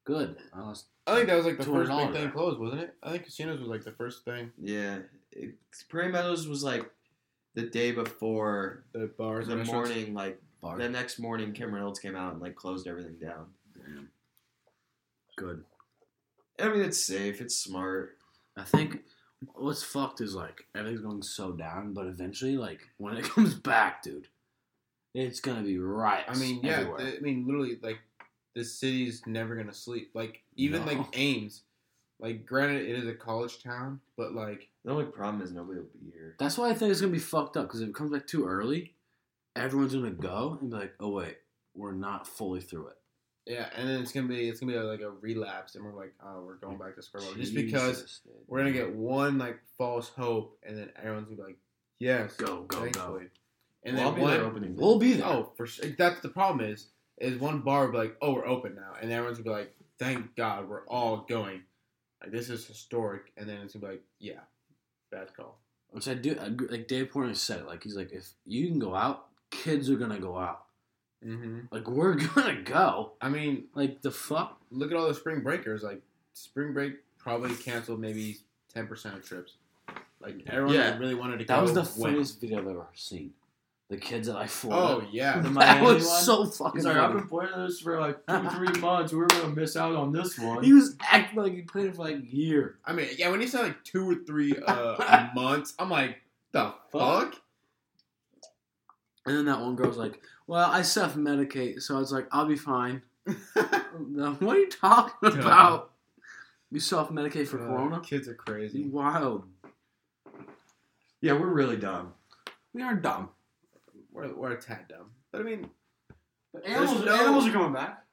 [0.06, 0.38] Good.
[0.54, 2.96] I was- I think that was like the first big thing closed, wasn't it?
[3.04, 4.52] I think casinos was like the first thing.
[4.58, 5.00] Yeah,
[5.32, 5.56] it,
[5.88, 6.90] Prairie Meadows was like
[7.54, 10.16] the day before The bars, the morning.
[10.16, 10.78] Like Bar.
[10.80, 13.48] the next morning, Kim Reynolds came out and like closed everything down.
[13.76, 14.10] Damn.
[15.38, 15.64] Good.
[16.60, 17.42] I mean, it's safe.
[17.42, 18.18] It's smart.
[18.58, 19.02] I think
[19.54, 24.02] what's fucked is like everything's going so down, but eventually, like when it comes back,
[24.02, 24.28] dude,
[25.14, 26.24] it's gonna be right.
[26.28, 26.80] I mean, yeah.
[26.80, 27.14] everywhere.
[27.18, 28.00] I mean, literally, like
[28.56, 30.12] the city's never gonna sleep.
[30.14, 30.94] Like even No.
[30.94, 31.62] like Ames.
[32.18, 35.88] Like, granted, it is a college town, but like, The only problem is nobody will
[36.02, 36.38] be here.
[36.40, 38.48] That's why I think it's gonna be fucked up because if it comes back too
[38.48, 38.95] early,
[39.56, 41.38] everyone's gonna go and be like, "Oh wait,
[41.74, 42.98] we're not fully through it."
[43.48, 46.14] yeah, and then it's gonna be it's gonna be like a relapse, and we're like,
[46.26, 48.34] oh, we're going back to square one, just because dude.
[48.48, 51.58] we're gonna get one like false hope, and then everyone's gonna be like,
[52.00, 52.82] yes, Go, go, go.
[52.82, 53.26] thankfully.
[53.84, 54.76] And Well, then be there one, opening.
[54.76, 55.28] We'll be there.
[55.28, 55.86] oh, for sure.
[55.96, 56.88] That's the problem is,
[57.20, 59.76] is one bar will be like, oh, we're open now, and everyone's gonna be like,
[60.00, 61.62] thank God, we're all going.
[62.24, 64.40] Like this is historic, and then it's gonna be like, yeah,
[65.12, 65.60] bad call.
[65.92, 66.36] Which I do.
[66.42, 69.96] I Like Dave Portnoy said, like he's like, if you can go out, kids are
[69.96, 70.64] gonna go out.
[71.26, 71.60] Mm-hmm.
[71.72, 73.14] Like we're gonna go.
[73.22, 74.60] I mean, Like the fuck.
[74.72, 75.84] look at all the spring breakers.
[75.84, 76.02] Like
[76.34, 78.38] spring break probably canceled maybe
[78.74, 79.54] ten percent of trips.
[80.22, 80.92] Like everyone Yeah.
[80.92, 83.32] that really wanted to That was the funniest video I've ever seen.
[83.88, 86.24] The kids at I Oh yeah, The that Miami was one?
[86.24, 86.78] so fucking.
[86.80, 86.98] He's like.
[86.98, 89.14] I've been playing this for like two, three months.
[89.14, 90.64] We're gonna miss out on this one.
[90.64, 92.78] He was acting like he played it for like a year.
[92.84, 93.30] I mean, yeah.
[93.30, 96.18] When he said like two or three uh, months, I'm like,
[96.52, 97.36] the fuck.
[99.26, 102.56] And then that one girl's like, "Well, I self medicate, so it's like I'll be
[102.58, 103.02] fine."
[103.98, 105.40] What are you talking Duh.
[105.40, 105.92] about?
[106.72, 108.02] You self medicate for Uh, Corona?
[108.02, 108.86] Kids are You crazy.
[108.90, 109.46] wild.
[111.22, 112.14] yeah, we're really dumb.
[112.74, 113.30] We are dumb.
[114.12, 115.12] We're, we're a tad dumb.
[115.32, 115.70] But I mean,
[116.54, 118.06] But animals- animals are coming back.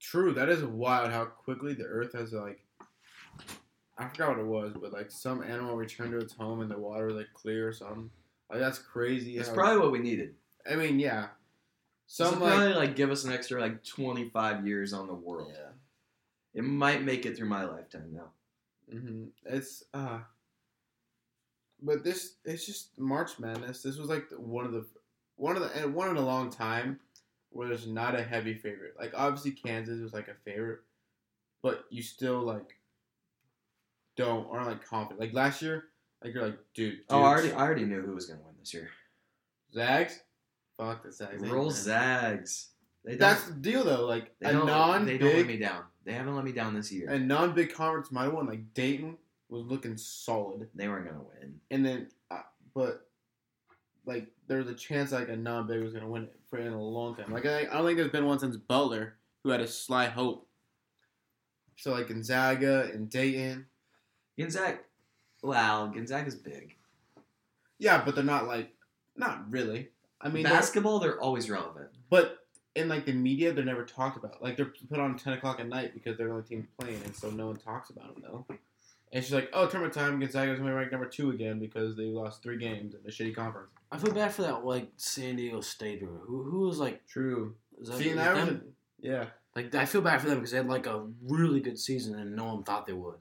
[0.00, 0.32] true.
[0.32, 2.60] That is wild how quickly the Earth has like.
[3.98, 6.78] I forgot what it was, but like some animal returned to its home and the
[6.78, 8.10] water was like clear or something.
[8.52, 9.38] Like that's crazy.
[9.38, 10.34] It's how- probably what we needed.
[10.70, 11.28] I mean, yeah.
[12.06, 12.76] Some Some probably like.
[12.76, 15.50] like give us an extra like twenty five years on the world.
[15.52, 15.70] Yeah.
[16.54, 18.30] It might make it through my lifetime now.
[18.94, 19.24] Mm-hmm.
[19.46, 20.18] It's uh,
[21.80, 23.82] but this it's just March Madness.
[23.82, 24.84] This was like one of the
[25.36, 27.00] one of the and one in a long time
[27.50, 28.94] where there's not a heavy favorite.
[28.98, 30.80] Like obviously Kansas was like a favorite,
[31.62, 32.76] but you still like
[34.16, 35.20] don't aren't like confident.
[35.20, 35.84] Like last year,
[36.22, 37.00] Like you're like, dude.
[37.10, 38.88] Oh, I already, I already knew who was gonna win this year.
[39.74, 40.20] Zags.
[40.78, 41.42] Fuck the Zags.
[41.48, 42.68] Roll Zags.
[43.04, 43.16] They.
[43.16, 44.06] That's the deal though.
[44.06, 45.84] Like they a non They don't let me down.
[46.04, 47.10] They haven't let me down this year.
[47.10, 48.46] a non big conference might have won.
[48.46, 49.16] Like Dayton
[49.48, 51.60] was looking solid, they weren't gonna win.
[51.70, 52.40] and then, uh,
[52.74, 53.06] but
[54.06, 56.72] like there was a chance like a non big was gonna win it for in
[56.72, 57.32] a long time.
[57.32, 60.48] Like I, I don't think there's been one since Butler who had a sly hope.
[61.76, 63.66] So like Gonzaga and Dayton,
[64.38, 64.78] Gonzaga.
[65.42, 66.76] Wow, Gonzaga's big.
[67.78, 68.72] yeah, but they're not like
[69.16, 69.88] not really.
[70.20, 71.88] I mean, they're- Basketball, they're always relevant.
[72.10, 72.38] But
[72.74, 74.42] in like the media, they're never talked about.
[74.42, 77.14] Like they're put on ten o'clock at night because they're the only team playing, and
[77.14, 78.46] so no one talks about them though.
[79.12, 80.18] And she's like, "Oh, tournament time.
[80.20, 83.34] Gonzaga's gonna be ranked number two again because they lost three games in a shitty
[83.34, 87.06] conference." I feel bad for that like San Diego State or who who was like
[87.06, 87.54] True.
[87.80, 88.62] is that, See, is that was them?
[89.00, 89.26] yeah.
[89.54, 92.34] like I feel bad for them because they had like a really good season and
[92.34, 93.16] no one thought they would.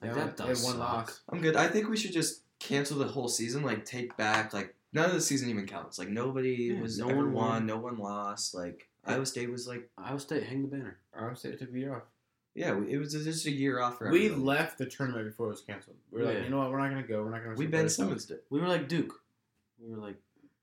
[0.00, 0.80] Like Yeah, that does one suck.
[0.80, 1.20] loss.
[1.28, 1.56] I'm good.
[1.56, 3.62] I think we should just cancel the whole season.
[3.62, 5.98] Like take back like none of the season even counts.
[5.98, 7.48] Like nobody Yeah, was no ever one won.
[7.50, 7.66] won.
[7.66, 8.54] No one lost.
[8.54, 10.98] Like Iowa State was like Iowa State hang the banner.
[11.18, 12.02] Iowa State took a year off.
[12.54, 14.42] yeah, it was just a year off for We everybody.
[14.42, 15.96] left the tournament before it was canceled.
[16.10, 16.34] We were Yeah.
[16.38, 16.70] like, you know what?
[16.70, 17.22] We're not gonna go.
[17.22, 17.54] We're not gonna.
[17.56, 17.88] We Ben.
[17.88, 18.38] Simmons did.
[18.50, 19.14] We were like Duke.
[19.80, 20.16] We were like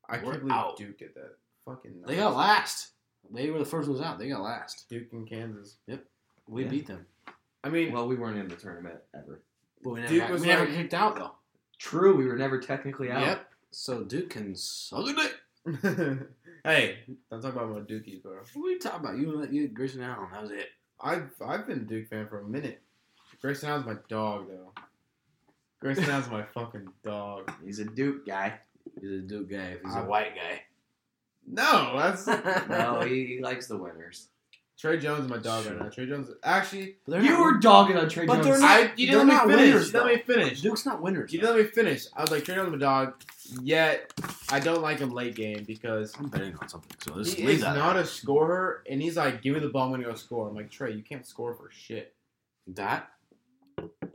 [0.07, 0.77] I We're can't believe out.
[0.77, 1.35] Duke did that.
[1.65, 2.03] Fucking.
[2.05, 2.91] they got last.
[3.33, 4.19] They were the first ones out.
[4.19, 4.87] They got last.
[4.87, 5.77] Duke and Kansas.
[5.87, 6.05] Yep.
[6.47, 6.69] We Yeah.
[6.69, 7.07] beat them,
[7.65, 9.41] I mean, Well, we weren't in the tournament ever.
[9.83, 11.31] but we never, Duke got, was we never kicked out though.
[11.79, 13.21] True, we were never technically out.
[13.21, 13.51] yep.
[13.71, 15.33] So Duke can suck it.
[16.63, 16.99] hey,
[17.29, 18.37] don't talk about my Dukies, bro.
[18.53, 19.17] What are you talking about?
[19.17, 20.27] You, you, Grayson Allen.
[20.31, 20.69] That was it.
[21.01, 22.81] I've I've been a Duke fan for a minute.
[23.41, 24.71] Grayson Allen's my dog, though.
[25.81, 27.51] Grayson Allen's my fucking dog.
[27.65, 28.59] He's a Duke guy.
[29.01, 29.57] He's a Duke guy.
[29.75, 30.61] If he's I'm- a white guy.
[31.47, 32.25] No, that's
[32.69, 34.27] No, he, he likes the winners.
[34.77, 35.87] Tre Jones is my dog right now.
[35.89, 38.45] Tre Jones, actually, You not- were dogging on Tre But Jones.
[38.47, 39.57] they're not- I you didn't they're let me not finish.
[39.73, 40.61] winners, you didn't let me finish.
[40.61, 41.33] Duke's not winners.
[41.33, 42.05] You didn't let me finish.
[42.13, 43.13] I was like Tre Jones is my dog.
[43.61, 44.11] Yet
[44.49, 46.91] I don't like him late game because I'm betting on something.
[46.99, 47.75] So just he leave is that.
[47.77, 50.55] not a scorer, and he's like, "Give me the ball, I'm gonna go score." I'm
[50.55, 52.13] like, Tre, you can't score for shit.
[52.67, 53.11] that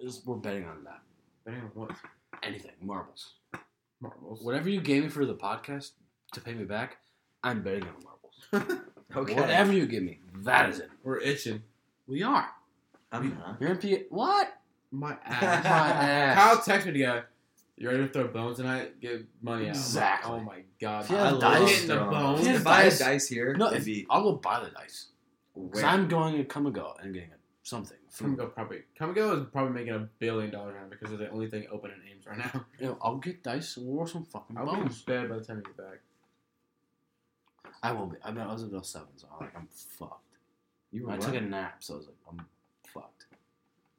[0.00, 1.00] is we're betting on that.
[1.44, 1.92] Betting on what?
[2.42, 3.34] Anything marbles.
[4.00, 4.42] Marbles.
[4.42, 5.92] Whatever you gave me for the podcast
[6.32, 6.96] to pay me back,
[7.44, 8.80] I'm betting on marbles.
[9.16, 9.34] okay.
[9.34, 10.90] Whatever you give me, that is it.
[11.02, 11.62] We're itching.
[12.06, 12.48] We are.
[13.12, 13.18] Uh-huh.
[13.22, 13.56] I'm not.
[13.60, 14.04] You're in P.
[14.10, 14.52] What?
[14.90, 15.42] My ass.
[15.42, 15.66] My ass.
[15.66, 16.36] ass.
[16.66, 17.22] Kyle texted me to go,
[17.76, 19.00] You ready to throw bones tonight?
[19.00, 19.68] Give money out.
[19.68, 20.32] I'm like, Exactly.
[20.32, 21.04] oh my god.
[21.04, 22.40] If you I dice- love hitting the throwing bones.
[22.40, 24.32] If you If have I had dice- dice here, No, it'd if, be I'll go
[24.32, 25.06] buy the dice.
[25.54, 25.82] Because?
[25.84, 27.30] I'm going to Kum & Go and getting
[27.62, 27.96] something.
[28.18, 28.82] Come go probably.
[28.98, 31.90] Come go is probably making a billion dollars now because they're the only thing open
[31.92, 32.64] in Ames right now.
[32.80, 35.02] You know, I'll get dice and we'll roll some fucking I'll be in bones.
[35.02, 36.00] bed by the time you get back.
[37.82, 38.18] I won't be.
[38.24, 40.24] I, mean, I was until seven, so I'm like, I'm fucked.
[40.92, 42.46] You were I took a nap, so I was like, I'm
[42.92, 43.26] fucked.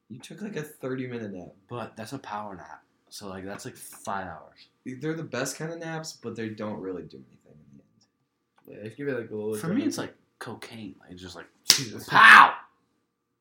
[0.09, 1.53] You took like a 30 minute nap.
[1.69, 4.67] But that's a power nap, so like that's like five hours.
[4.85, 8.79] They're the best kind of naps, but they don't really do anything in the end.
[8.79, 9.55] Yeah, just give it like a little.
[9.55, 10.95] For me, it's like cocaine.
[11.07, 12.07] Like just like Jesus.
[12.09, 12.53] pow,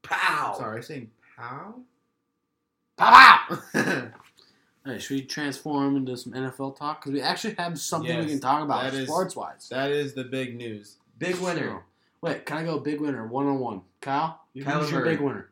[0.02, 1.74] pow, Sorry, saying pow.
[2.96, 4.08] pow, pow.
[4.84, 7.00] Hey, should we transform into some NFL talk?
[7.00, 9.68] Because we actually have something we can talk about that is- sports wise.
[9.70, 10.96] that is the big news.
[11.18, 11.82] Big winner.
[12.22, 13.82] Wait, can I go big winner one on one?
[14.00, 15.10] Kyle, you Kyler who's your Murray.
[15.16, 15.50] big winner?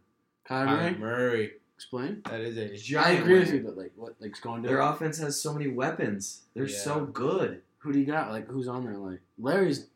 [0.48, 0.98] Kyler Kyler Murray.
[0.98, 1.52] Murray.
[1.76, 2.22] Explain.
[2.24, 4.16] That is a I Giant agree with you, but like, what?
[4.18, 6.42] Like, going to Their offense has so many weapons.
[6.54, 6.78] They're Yeah.
[6.78, 7.62] so good.
[7.78, 8.30] who do you got?
[8.32, 8.96] Like, who's on there?
[8.96, 9.86] Like, Larry's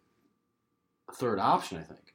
[1.14, 2.14] third option, I think.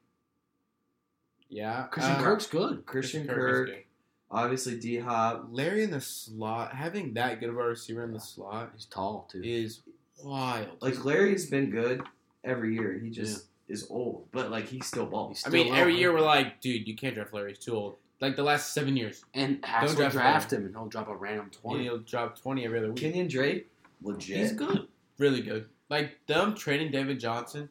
[1.49, 1.87] yeah.
[1.91, 2.85] Christian uh, Kirk's good.
[2.85, 3.83] Christian Kirk Kirk, is good.
[4.29, 5.47] Obviously D Hop.
[5.51, 9.27] Larry in the slot, having that good of a receiver in the slot He's tall
[9.31, 9.41] too.
[9.43, 9.81] is
[10.23, 10.67] wild.
[10.81, 12.01] Like Larry's been good
[12.43, 12.99] every year.
[13.01, 15.43] He just is old, but like he's still balls.
[15.45, 17.51] I Still mean, low, every year we're like, dude, you can't draft Larry.
[17.51, 17.97] He's too old.
[18.19, 21.45] Like the last seven years, and Haskell draft draft, him, and he'll drop a random
[21.45, 21.83] and twenty.
[21.83, 23.03] he'll drop twenty every other week.
[23.03, 23.69] Kenyan Drake,
[24.01, 24.37] legit.
[24.37, 24.87] He's good.
[25.19, 25.67] really good.
[25.89, 27.69] Like them trading David Johnson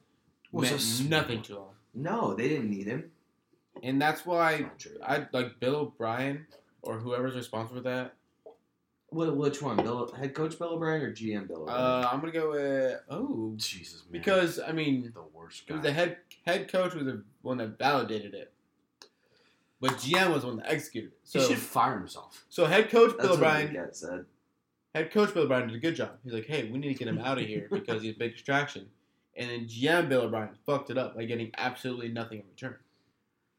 [0.52, 1.62] Was smart nothing to him,
[1.94, 3.10] No, they didn't need him.
[3.82, 4.66] And that's why
[5.04, 6.46] I like Bill O'Brien
[6.82, 8.14] or whoever's responsible for that.
[9.10, 9.76] Wh- Which one?
[9.76, 11.80] Bill, head coach Bill O'Brien or GM Bill O'Brien?
[11.80, 14.12] Uh, I'm gonna go with oh Jesus, man.
[14.20, 15.74] because I mean the worst it guy.
[15.76, 18.52] was the head head coach was the one that validated it,
[19.80, 21.18] but GM was the one that executed it.
[21.24, 22.44] he So should fire himself.
[22.48, 24.24] so head coach That's Bill O'Brien said.
[24.94, 26.12] head coach Bill O'Brien did a good job.
[26.24, 28.32] He's like, hey, we need to get him out of here because he's a big
[28.32, 28.86] distraction.
[29.36, 32.76] And then GM Bill O'Brien fucked it up by getting absolutely nothing in return.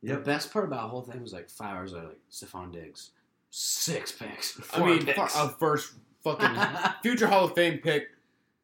[0.03, 3.11] The best part about the whole thing was like five hours later, like Stefon Diggs,
[3.49, 4.59] six picks.
[4.73, 5.35] I mean, picks.
[5.35, 6.55] a first fucking
[7.01, 8.03] future Hall of Fame pick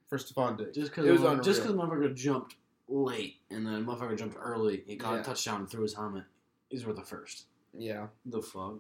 [0.08, 0.76] for Stefon Diggs.
[0.76, 2.56] just because it was just because motherfucker jumped
[2.88, 5.22] late and then motherfucker jumped early, he caught Yeah.
[5.22, 6.24] a touchdown and threw his helmet.
[6.70, 7.46] He's worth the first.
[7.76, 8.76] yeah, The fuck.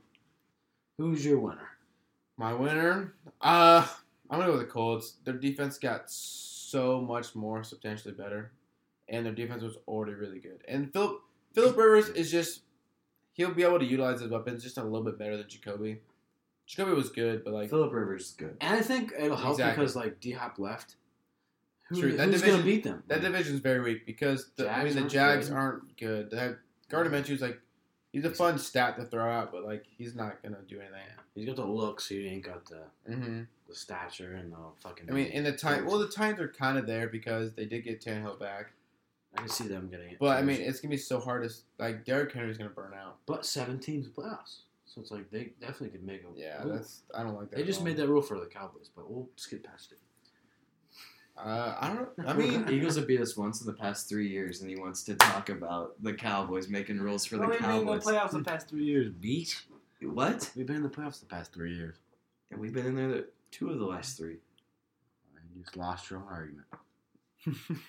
[0.98, 1.70] Who's your winner?
[2.38, 3.88] My winner, uh,
[4.30, 5.16] I'm gonna go with the Colts.
[5.24, 8.52] Their defense got so much more substantially better,
[9.10, 10.64] and their defense was already really good.
[10.68, 11.22] And Philip
[11.54, 12.62] Philip Rivers is just
[13.34, 16.00] he'll be able to utilize his weapons just a little bit better than Jacoby.
[16.66, 18.58] Jacoby was good, but like Philip Rivers is good.
[18.62, 19.84] And I think it'll help Exactly.
[19.84, 20.96] because like D Hop left.
[21.90, 23.04] Who, True, that who's division- gonna beat them?
[23.08, 25.56] that division's very weak because the, I mean the Jags good.
[25.58, 26.32] aren't good.
[26.32, 26.56] They have
[26.90, 27.60] Gardner Minshew's like
[28.12, 31.02] he's a fun stat to throw out, but like he's not gonna do anything.
[31.36, 32.08] He's got the looks.
[32.08, 33.42] He ain't got the Mm-hmm.
[33.68, 35.10] the stature and the fucking.
[35.10, 37.84] I mean, in the time, well, the times are kind of there because they did
[37.84, 38.72] get Tannehill back,
[39.36, 40.18] I can see them getting it.
[40.20, 43.18] but I mean, it's gonna be so hard to like Derrick Henry's gonna burn out.
[43.26, 46.40] but seven teams playoffs, so it's like they definitely could make a.
[46.40, 46.74] Yeah, move.
[46.74, 47.56] that's I don't like that.
[47.56, 47.86] They at just all.
[47.86, 50.00] made that rule for the Cowboys, but we'll skip past it.
[51.36, 52.18] Uh, I don't.
[52.18, 52.26] know.
[52.28, 55.04] I mean, Eagles have beat us once in the past three years, and he wants
[55.06, 57.60] to talk about the Cowboys making rules for the Cowboys.
[57.60, 59.64] We've been in the playoffs the past three years, Beat
[60.02, 60.52] What?
[60.56, 61.96] We've been in the playoffs the past three years.
[62.52, 64.38] And we've been in there the, two of the last three.
[65.56, 66.68] You just lost your own argument.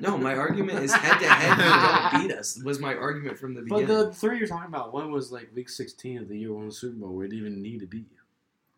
[0.00, 1.58] No, my argument is head to head.
[1.58, 2.60] You don't beat us.
[2.62, 3.86] Was my argument from the beginning.
[3.86, 6.70] But the three you're talking about, one was like week 16 of the year, one
[6.70, 7.14] Super Bowl.
[7.14, 8.18] We didn't even need to beat you.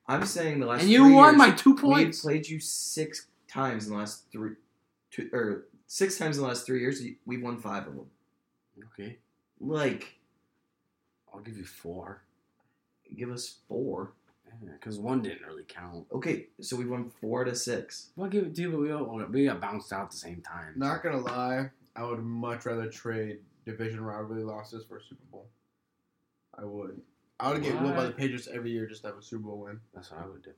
[0.07, 0.83] I'm saying the last.
[0.83, 4.25] And you three won years, by two We've played you six times in the last
[4.33, 4.53] three,
[5.11, 7.01] two or six times in the last three years.
[7.25, 8.07] We've won five of them.
[8.93, 9.19] Okay,
[9.61, 10.17] Like,
[11.33, 12.23] I'll give you four.
[13.17, 14.13] give us four.
[14.63, 16.07] Because one didn't really count.
[16.13, 18.11] Okay, so we won four to six.
[18.19, 20.43] I'll give it to you, but we, all, we got bounced out at the same
[20.43, 20.75] time.
[20.77, 25.47] not gonna lie, I would much rather trade division rivalry losses for a Super Bowl.
[26.57, 27.01] I would.
[27.41, 29.61] I would get whipped by the Patriots every year just to have a Super Bowl
[29.61, 29.81] win.
[29.95, 30.53] That's what I would do.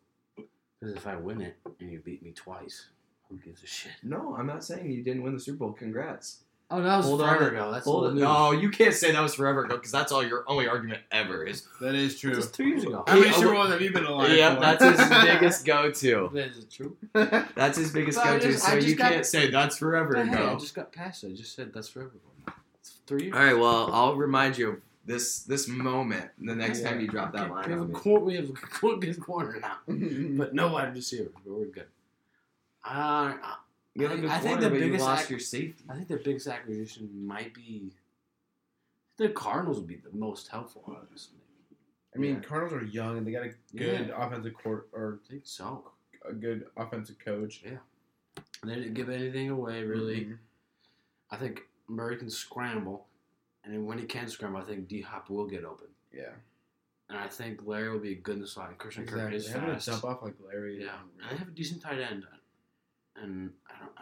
[0.78, 2.88] Because if I win it and you beat me twice,
[3.28, 3.92] who gives a shit?
[4.02, 5.72] No, I'm not saying you didn't win the Super Bowl.
[5.72, 6.44] Congrats.
[6.68, 7.54] Oh, that was Hold forever on.
[7.54, 7.70] ago.
[7.72, 10.42] That's Hold old No, you can't say that was forever ago because that's all your
[10.48, 11.68] only argument ever is.
[11.80, 12.34] That is true.
[12.34, 13.04] Just two years ago.
[13.06, 14.60] How many Hey, Super Bowls have you been alive Yep, for?
[14.60, 16.26] that's his biggest go-to.
[16.36, 16.96] Is it true?
[17.54, 18.52] That's his biggest But I go-to.
[18.52, 20.58] just- I So just you got- can't say that's forever But hey, I ago.
[20.58, 21.32] just got past it.
[21.32, 22.54] I just said that's forever ago.
[22.80, 23.34] It's three years.
[23.36, 26.90] All right, well, I'll remind you of this this moment the next Yeah.
[26.90, 27.94] time you drop that line we have, on a me.
[27.94, 29.76] cor- we have a good corner now.
[29.86, 31.30] But no wide receiver.
[31.32, 31.86] But we're good.
[32.84, 33.34] Uh,
[33.96, 35.84] You have a good I- I think the but you biggest lost ac- your safety.
[35.88, 37.92] I think the biggest acquisition might be
[39.16, 40.84] the Cardinals would be the most helpful.
[40.86, 41.38] Honestly,
[42.14, 42.40] I mean, Yeah.
[42.42, 45.92] Cardinals are young and they got a good offensive court or I think so.
[46.24, 47.62] a good offensive coach.
[47.64, 47.78] Yeah.
[48.64, 50.26] They didn't give anything away really.
[50.26, 50.38] Mhm.
[51.30, 53.08] I think Murray can scramble,
[53.64, 55.88] and then when he can scramble, I think D Hop will get open.
[56.12, 56.34] Yeah,
[57.08, 58.70] And I think Larry will be a good in the slot.
[58.70, 59.36] and Christian Kirk exactly.
[59.36, 59.84] is Having fast.
[59.84, 60.82] to jump off like Larry.
[60.82, 62.26] Yeah, and they have a decent tight end.
[63.22, 63.92] And I don't.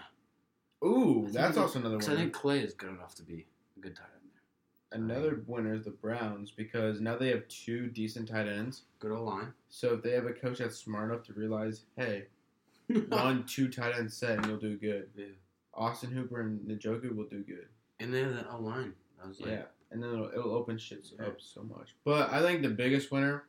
[0.91, 3.47] Ooh, I that's also another Because I think Clay is good enough to be
[3.77, 5.01] a good tight end there.
[5.01, 8.83] Another winner is the Browns because now they have two decent tight ends.
[8.99, 9.55] Good old line.
[9.69, 12.25] So if they have a coach that's smart enough to realize, hey,
[13.09, 15.09] run two tight end set and you'll do good.
[15.17, 15.27] Yeah.
[15.73, 17.67] Austin Hooper and Njoku will do good.
[18.01, 18.93] And they have that O line.
[19.23, 21.95] I was like, Yeah, and then it'll, it'll open shit up so much.
[22.05, 23.45] But I think the biggest winner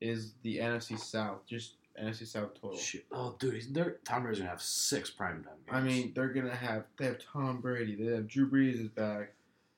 [0.00, 1.46] is the NFC South.
[1.46, 2.76] Just NFC South total.
[2.76, 3.06] shit.
[3.12, 5.70] Oh, dude, he's, they're, Tom Brady's gonna have six primetime games.
[5.70, 7.94] I mean, they're gonna have they have Tom Brady.
[7.96, 9.32] They have Drew Brees is back.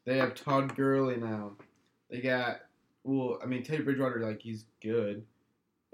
[0.04, 1.52] They have Todd Gurley now.
[2.11, 2.61] They got
[3.04, 3.38] well.
[3.42, 5.24] I mean, Teddy Bridgewater like he's good,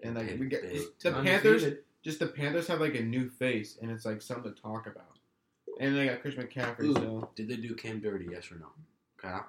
[0.03, 1.43] and like Big, we get big, the Undefeated.
[1.43, 1.75] Panthers.
[2.03, 5.05] Just the Panthers have like a new face, and it's like something to talk about.
[5.81, 6.85] And they got Chris McCaffrey.
[6.85, 6.95] Ooh.
[6.95, 8.27] So did they do Cam Dirty?
[8.31, 8.67] Yes or no?
[9.17, 9.47] Kyle?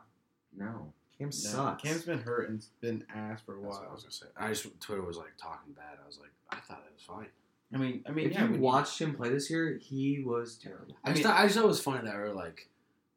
[0.58, 1.84] No, Cam no, sucks.
[1.84, 3.94] Cam's been hurt and been ass for a That's what I while.
[3.94, 4.26] was gonna say.
[4.38, 5.98] I just Twitter was like talking bad.
[6.04, 7.28] I was like, I thought it was fine.
[7.74, 10.96] I mean, I mean, if yeah, you watched him play this year, he was terrible.
[11.04, 12.70] I, I just mean- thought, I just thought it was funny that we were like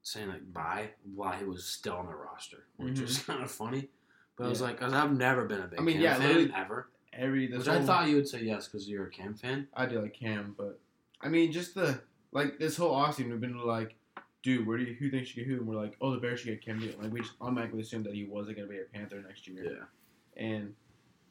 [0.03, 3.03] saying like bye while he was still on the roster, which mm-hmm.
[3.03, 3.89] was kind of funny.
[4.37, 6.27] But I was like, 'cause I've never been a big I mean, Cam yeah, fan
[6.29, 6.89] literally- ever.
[7.13, 9.69] every this Which I thought you would say yes because you're a Cam fan.
[9.75, 10.81] I do like Cam, but
[11.21, 12.01] I mean, just the
[12.33, 13.97] like this whole offseason, we've been like,
[14.43, 15.57] dude, where do you who thinks should get who?
[15.57, 17.03] And we're like, oh, the Bears should get Cam Newton.
[17.03, 19.65] Like we just automatically assumed that he wasn't going to be a Panther next year.
[19.65, 20.43] Yeah.
[20.45, 20.75] And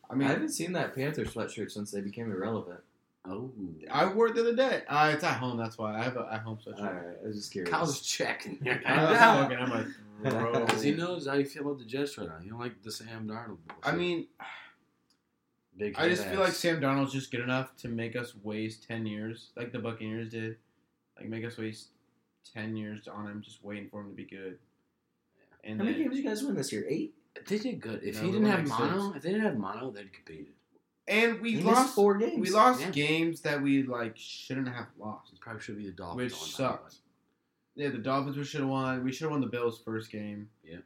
[0.10, 2.80] I I mean, I, haven't seen that Panther sweatshirt since they became irrelevant.
[3.30, 3.52] Oh,
[3.92, 4.84] I wore it the other day.
[4.88, 5.58] Uh, it's at home.
[5.58, 6.80] That's why I have a at home sweatshirt.
[6.80, 7.70] All right, I was just curious.
[7.70, 8.60] Kyle's checking.
[8.86, 9.58] I was fucking.
[9.58, 9.86] I'm like,
[10.24, 10.66] bro.
[10.66, 12.36] Because he knows how you feel about the Jets right now.
[12.42, 13.58] You don't like the Sam Darnold.
[13.68, 13.84] bullshit.
[13.84, 14.28] I mean,
[15.78, 16.54] Big I just head feel like.
[16.54, 20.56] Sam Darnold's just good enough to make us waste ten years, like the Buccaneers did.
[21.20, 21.88] Like make us waste
[22.54, 24.58] ten years on him, just waiting for him to be good.
[25.64, 26.86] And How many games you guys win this year?
[26.88, 27.14] Eight.
[27.46, 28.02] They did good.
[28.04, 29.18] If No, he didn't have mono, six.
[29.18, 30.54] if they didn't have mono, they'd competed.
[31.08, 32.40] and we He lost four games.
[32.40, 32.92] We lost Yeah.
[32.92, 35.34] games that we like shouldn't have lost.
[35.34, 36.18] It probably should be the Dolphins.
[36.18, 36.96] Which all the sucked.
[37.76, 39.04] Yeah, the Dolphins we should have won.
[39.04, 40.50] We should have won the Bills first game.
[40.64, 40.78] Yeah.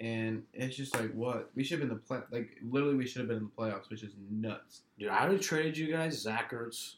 [0.00, 2.20] and it's just like what we should have been the play.
[2.30, 4.80] Like literally, we should have been in the playoffs, which is nuts.
[4.98, 6.94] Dude, I would have traded you guys Zach Ertz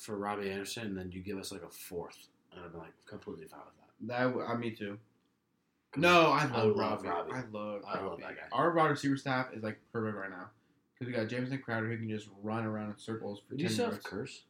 [0.00, 2.92] for Robbie Anderson, and then you give us like a fourth, and I'd be like
[3.06, 4.08] completely fine with that.
[4.08, 4.98] That w- I me too.
[5.96, 7.08] No, I I love love Robbie.
[7.08, 7.32] Robbie.
[7.32, 7.82] I love.
[7.86, 8.42] I love that guy.
[8.52, 10.48] Our wide receiver staff is like perfect right now
[10.94, 13.68] because we got Jamison Crowder who can just run around in circles for Do you
[13.68, 14.02] ten still have.
[14.02, 14.40] Kearse?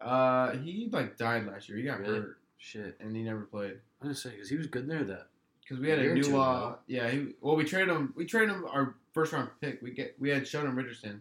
[0.00, 1.78] Uh, he like died last year.
[1.78, 2.18] He got Really?
[2.20, 2.96] hurt Shit.
[3.00, 3.72] and he never played.
[4.02, 5.04] I was gonna say because he was good there.
[5.04, 5.28] That
[5.62, 8.50] Because we had A a, new uh yeah he well we traded him we traded
[8.54, 11.20] him our first round pick we get we had Sheldon Richardson and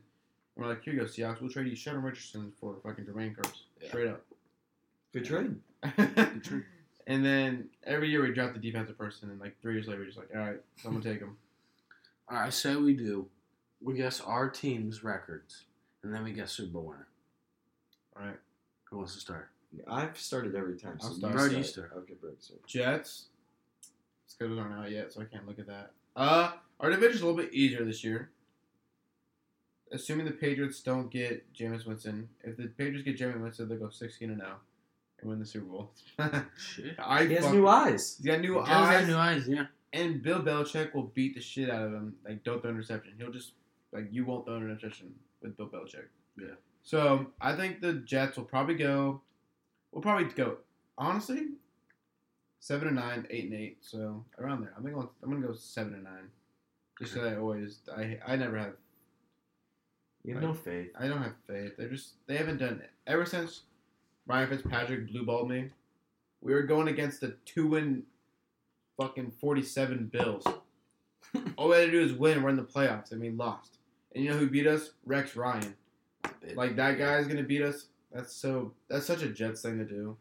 [0.56, 3.62] we're like here you go Seahawks we'll trade you Sheldon Richardson for fucking Jermaine Kearse
[3.82, 3.88] Yeah.
[3.88, 4.22] straight up
[5.14, 5.56] Good trade.
[5.98, 6.64] Good trade.
[7.08, 10.06] And then every year we draft the defensive person and like three years later we're
[10.06, 11.38] just like all right someone take him
[12.30, 12.54] all right.
[12.54, 13.28] Say we do.
[13.82, 15.65] We guess our team's records,
[16.02, 17.08] and then we guess Super Bowl winner.
[18.18, 18.38] all right
[18.86, 19.50] Who wants to start?
[19.88, 20.98] I've started every time.
[21.02, 21.34] I'll so start.
[21.34, 21.91] you Brad, you start.
[21.98, 22.65] Okay, Brad, start.
[22.65, 23.26] Jets
[24.28, 27.41] schedules aren't out yet so I can't look at that uh our division's a little
[27.41, 28.32] bit easier this year
[29.91, 33.89] assuming the Patriots don't get Jameis Winston if the Patriots get Jameis Winston they'll go
[33.89, 34.56] 16 and 0
[35.21, 35.91] and win the Super Bowl
[36.58, 36.95] Shit.
[36.99, 38.17] I He has new eyes.
[38.17, 39.47] He's got new He does have eyes, new eyes.
[39.47, 39.65] Yeah.
[39.93, 42.15] and Bill Belichick will beat the shit out of him.
[42.28, 43.13] Like, don't throw an interception.
[43.17, 43.54] He'll just
[43.91, 46.06] like you won't throw an interception with Bill Belichick.
[46.38, 46.56] Yeah.
[46.84, 49.21] So I think the Jets will probably go.
[49.91, 50.58] We'll probably go
[50.97, 51.47] honestly,
[52.60, 53.78] seven and nine, eight and eight.
[53.82, 54.73] So around there.
[54.78, 55.10] I'm gonna go.
[55.23, 56.30] I'm gonna go seven and nine.
[56.99, 58.73] Just 'cause I always I I never have
[60.23, 60.91] You have no faith.
[60.97, 61.73] I don't have faith.
[61.78, 63.62] They're just they haven't done it ever since
[64.28, 65.70] Ryan Fitzpatrick blue balled me.
[66.42, 68.04] We were going against the two win
[69.00, 70.44] fucking forty seven Bills.
[71.58, 72.42] All we had to do is win.
[72.42, 73.78] We're in the playoffs, and we lost.
[74.14, 74.92] And you know who beat us?
[75.06, 75.76] Rex Ryan.
[76.56, 77.88] Like that guy's gonna beat us.
[78.12, 78.74] That's so.
[78.90, 80.18] That's such a Jets thing to do.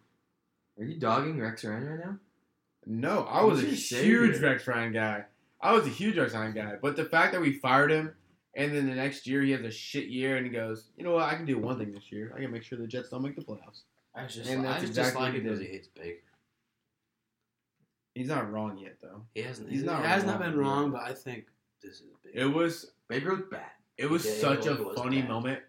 [0.78, 2.18] Are you dogging Rex Ryan right now?
[2.86, 4.40] No, I was a huge.
[4.40, 5.24] Rex Ryan guy.
[5.60, 6.74] I was a huge Rex Ryan guy.
[6.80, 8.12] But the fact that we fired him,
[8.54, 11.12] and then the next year he has a shit year, and he goes, you know
[11.12, 11.24] what?
[11.24, 12.34] I can do one thing this year.
[12.36, 13.82] I can make sure the Jets don't make the playoffs.
[14.14, 16.20] I just, And I that's just exactly like it because he hates Baker.
[18.14, 19.22] He's not wrong yet, though.
[19.34, 19.70] He hasn't.
[19.70, 21.46] He's he not has not been wrong, but I think
[21.82, 22.32] this is big.
[22.36, 23.70] It was Baker was bad.
[23.98, 25.28] it was Yeah, such a was funny bad.
[25.30, 25.60] moment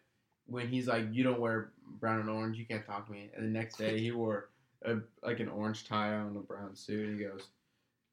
[0.46, 2.58] when he's like, "You don't wear brown and orange.
[2.60, 4.50] You can't talk to me." And the next day he wore
[4.84, 7.48] a, like an orange tie on a brown suit, and he goes,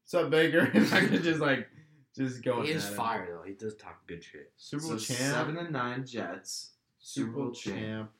[0.03, 1.67] "What's up, Baker?" And I could just like
[2.17, 2.65] just going.
[2.65, 3.47] he is fire though.
[3.47, 4.51] He does talk good shit.
[4.57, 5.19] Super So Bowl champ.
[5.19, 6.71] seven and nine Jets.
[6.97, 7.77] Super Bowl champ.
[7.77, 8.11] champ.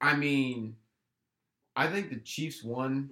[0.00, 0.76] I mean,
[1.76, 3.10] I think the Chiefs won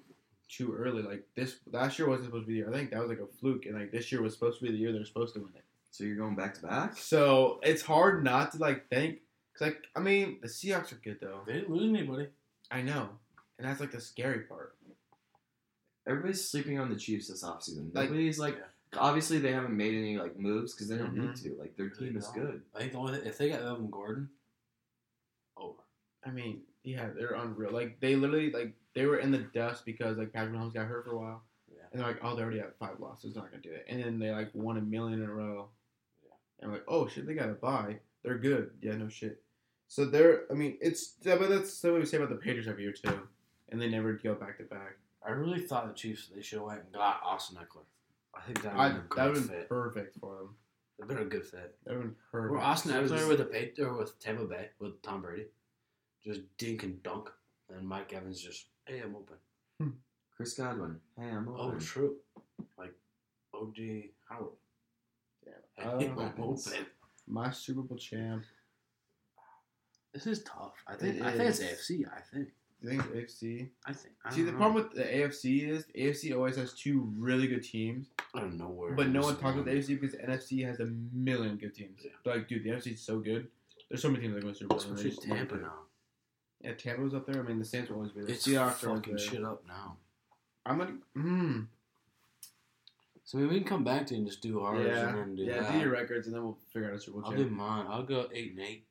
[0.49, 1.03] too early.
[1.03, 2.71] Like this last year wasn't supposed to be the year.
[2.71, 4.71] I think that was like a fluke, and like this year was supposed to be
[4.73, 5.65] the year they're supposed to win it.
[5.91, 6.97] So you're going back to back.
[6.97, 9.19] So it's hard not to like think.
[9.57, 11.41] Cause like I mean, the Seahawks are good though.
[11.47, 12.29] They didn't lose anybody.
[12.71, 13.09] I know,
[13.59, 14.75] and that's like the scary part.
[16.07, 17.95] Everybody's sleeping on the Chiefs this offseason.
[17.95, 18.57] Like- Nobody's like,
[18.97, 21.27] obviously they haven't made any like moves because they don't Mhm.
[21.27, 21.55] need to.
[21.59, 22.63] Like their team is good.
[22.75, 24.31] I think the only if they got Evan Gordon,
[25.57, 25.81] over.
[26.25, 27.73] I mean, yeah, they're unreal.
[27.73, 31.05] Like they literally like they were in the dust because like Patrick Mahomes got hurt
[31.05, 31.83] for a while, Yeah.
[31.93, 33.87] and they're like, oh, they already have five losses, they're not gonna do it.
[33.89, 35.69] And then they like won a million in a row.
[36.25, 36.35] Yeah.
[36.61, 37.99] And I'm like, oh shit, they got a buy.
[38.23, 38.71] They're good.
[38.83, 39.43] Yeah, no shit.
[39.87, 42.83] So they're, I mean, it's but that's the way we say about the Patriots every
[42.83, 43.21] year too,
[43.71, 44.99] and they never go back to back.
[45.27, 47.85] I really thought the Chiefs they should have went and got Austin Ekeler.
[48.37, 50.55] I think that would have been a that good would have been perfect for them.
[50.99, 51.77] That'd been a good fit.
[51.85, 52.53] That would have been perfect.
[52.53, 55.47] Or Austin Ekeler with the with Tampa Bay with Tom Brady,
[56.25, 57.29] just dink and dunk,
[57.75, 59.37] and Mike Evans just hey I'm open.
[59.81, 59.89] Hmm.
[60.37, 60.97] Chris Godwin.
[61.19, 61.77] Hey, I'm oh, open.
[61.77, 62.17] Oh true,
[62.79, 62.93] like
[63.55, 64.11] O.J.
[64.29, 64.53] Howard.
[65.45, 65.99] Damn.
[65.99, 66.87] Hey, I'm oh, open.
[67.27, 68.45] My Super Bowl champ.
[70.15, 70.73] This is tough.
[70.87, 71.67] I think It I think it's is.
[71.91, 72.05] AFC.
[72.07, 72.49] I think.
[72.81, 73.69] Do you think it's AFC?
[73.87, 74.15] I think.
[74.25, 74.65] I See, the don't know.
[74.67, 78.57] problem with the AFC is the AFC always has two really good teams, I don't
[78.57, 78.93] know where.
[78.93, 82.01] but no one talks about the AFC because the NFC has a million good teams.
[82.05, 82.13] Yeah.
[82.25, 83.49] But, like, dude, the NFC is so good.
[83.91, 84.81] There's so many teams that go to Super Bowl.
[84.81, 85.73] and they Especially Tampa now.
[86.63, 87.41] Yeah, Tampa was up there.
[87.41, 88.31] I mean, the Saints will always be there.
[88.31, 89.19] It's Seahawks fucking there.
[89.25, 89.97] shit up now.
[90.67, 90.97] I'm gonna.
[91.17, 91.67] Mm,
[93.25, 95.43] So maybe we can come back to and just do ours yeah, and then do
[95.45, 95.61] yeah.
[95.63, 95.73] that.
[95.73, 97.87] Do your records and then we'll figure out a Super Bowl I'll do mine.
[97.89, 98.85] I'll go eight and eight.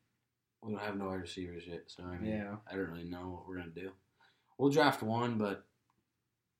[0.62, 2.56] We don't have no wide receivers yet, so I mean, Yeah.
[2.70, 3.92] I don't really know what we're gonna do.
[4.56, 5.64] We'll draft one, but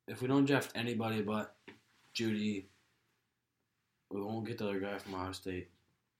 [0.07, 1.55] if we don't draft anybody but
[2.15, 2.65] Jeudy,
[4.09, 5.69] we won't get the other guy from Ohio State.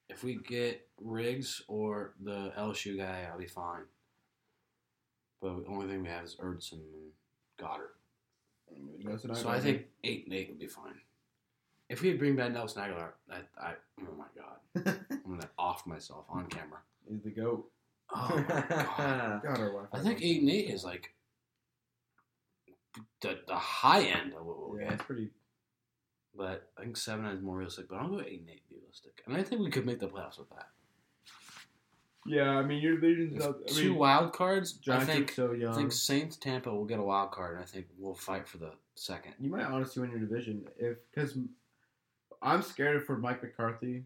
[0.10, 3.84] If we get Ruggs or the LSU guy, I'll be fine.
[5.42, 7.12] But the only thing we have is Erdson and
[7.60, 7.96] Goedert.
[9.04, 10.94] That's what So I think eight and eight would be fine.
[11.90, 16.26] If we bring back Nelson Agholor, I, I oh my god, I'm gonna off myself
[16.30, 16.80] on camera.
[17.10, 17.68] he's the goat.
[18.14, 19.42] Oh my god.
[19.58, 21.14] God, I think eight and eight is like
[23.22, 24.94] the, the high end of what we'll Yeah, get.
[24.96, 25.30] it's pretty.
[26.36, 27.88] but I think seven is more realistic.
[27.90, 30.38] But I'll go eight and eight realistic, and I think we could make the playoffs
[30.38, 30.68] with that.
[32.30, 34.78] Yeah, I mean your division's If two wild cards.
[34.82, 35.74] I Giants think are so young.
[35.74, 38.60] I think Saints Tampa will get a wild card, and I think we'll fight for
[38.60, 39.34] the second.
[39.40, 41.38] you might honestly win your division if because
[42.42, 44.04] I'm scared for Mike McCarthy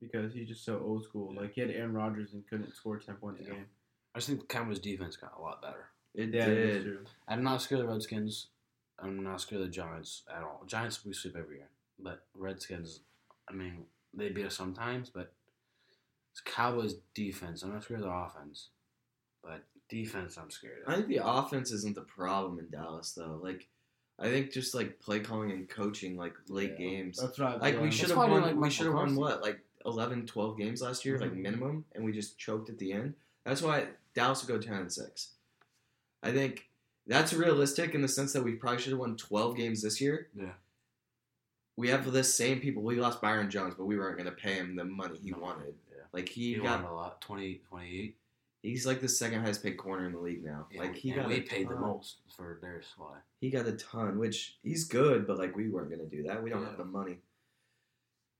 [0.00, 1.34] because he's just so old school.
[1.36, 3.48] Like he had Aaron Rodgers and couldn't score ten points Yeah.
[3.52, 3.66] a game.
[4.14, 5.88] I just think the Cowboys defense got a lot better.
[6.14, 6.82] It Yeah, did.
[6.84, 7.04] true.
[7.28, 8.48] I'm not scared of the Redskins.
[8.98, 10.62] I'm not scared of the Giants at all.
[10.66, 13.00] Giants we sweep every year, but Redskins,
[13.48, 15.32] I mean, they beat us sometimes, but
[16.32, 17.62] it's Cowboys defense.
[17.62, 18.68] I'm not scared of the offense,
[19.44, 20.92] but defense I'm scared of.
[20.92, 23.38] I think the offense isn't the problem in Dallas though.
[23.42, 23.68] Like,
[24.18, 26.76] I think just like play calling and coaching, like late Yeah.
[26.88, 27.18] games.
[27.18, 27.60] That's right.
[27.60, 28.40] Like we should have won.
[28.42, 31.38] like we should have won what like 11, 12 games last year, like Mhm.
[31.42, 33.14] minimum, and we just choked at the end.
[33.44, 35.32] That's why Dallas would go ten and six.
[36.22, 36.68] I think
[37.06, 40.28] that's realistic in the sense that we probably should have won twelve games this year.
[40.34, 40.52] Yeah.
[41.76, 42.82] We have the same people.
[42.82, 45.38] We lost Byron Jones, but we weren't going to pay him the money he No.
[45.38, 45.74] wanted.
[46.12, 46.18] Yeah.
[46.20, 48.16] Like he, He got, won a lot, 28, 28.
[48.62, 50.66] he's like the second highest paid corner in the league now.
[50.70, 53.16] Yeah, like he and got we a paid the most for their supply.
[53.40, 56.42] He got a ton, which he's good, but like we weren't gonna do that.
[56.42, 56.68] We don't Yeah.
[56.68, 57.18] have the money.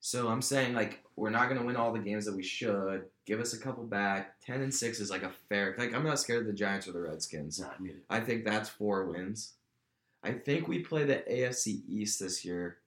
[0.00, 3.04] So I'm saying like we're not gonna win all the games that we should.
[3.24, 4.40] Give us a couple back.
[4.40, 5.74] Ten and six is like a fair.
[5.78, 7.60] Like I'm not scared of the Giants or the Redskins.
[7.60, 8.02] Not needed.
[8.10, 9.52] I think that's four wins.
[10.24, 12.78] I think we play the AFC East this year.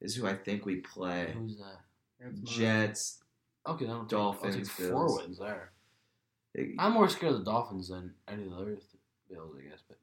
[0.00, 1.34] Is who I think we play.
[1.36, 1.80] Who's that?
[2.20, 2.40] That's.
[2.42, 3.18] Jets.
[3.68, 5.18] Okay, then I'll take- Dolphins, I'll take four Bills.
[5.22, 5.72] wins there.
[6.54, 8.82] It- I'm more scared of the Dolphins than any of the other th-
[9.30, 9.82] Bills, I guess.
[9.88, 9.98] But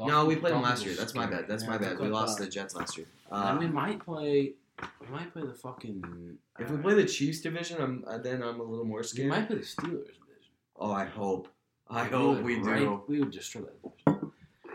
[0.00, 0.94] no, we Dolphins- played them last year.
[0.94, 1.40] That's my scary.
[1.42, 1.48] bad.
[1.50, 1.98] That's Yeah, my it's bad.
[2.00, 2.44] We lost thought.
[2.44, 3.06] the Jets last year.
[3.30, 4.54] and we Uh, might play.
[5.00, 6.38] We might play the fucking.
[6.58, 9.04] if we uh, play the Chiefs division, I'm uh, then I'm a little more we
[9.04, 9.28] scared.
[9.30, 10.52] might play the Steelers division.
[10.76, 11.48] Oh, I hope.
[11.88, 13.02] I Like, hope would we right- do.
[13.08, 14.32] We would destroy that division.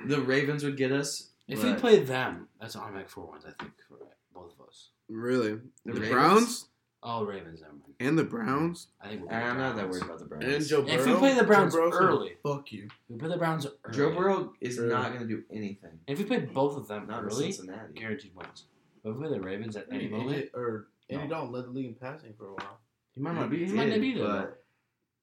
[0.07, 1.29] The Ravens would get us.
[1.47, 3.45] If but we play them, that's automatic four wins.
[3.45, 3.97] I think for
[4.33, 4.89] both of us.
[5.09, 5.51] Really,
[5.85, 6.09] The the, Ravens?
[6.09, 6.67] Browns
[7.03, 7.93] Oh, Ravens, never mind.
[7.99, 10.45] and the Browns I think we'll beat I'm not that worried about the Browns.
[10.45, 10.93] and Joe Burrow.
[10.93, 12.31] If we play the Browns Joe Burrow's gonna early.
[12.43, 12.83] fuck you.
[12.85, 13.97] If we play the Browns early.
[13.97, 14.89] Joe Burrow is True.
[14.89, 15.97] not going to do anything.
[16.05, 17.93] If we play both of them Not in early, Cincinnati.
[17.93, 18.65] guaranteed wins.
[19.03, 21.29] But if we play the Ravens at any Andy, moment, or Andy No.
[21.31, 22.77] Dalton led the league in passing for a while.
[23.15, 23.57] he might not be.
[23.59, 24.23] He, did, might not be there.
[24.27, 24.39] though.
[24.41, 24.63] But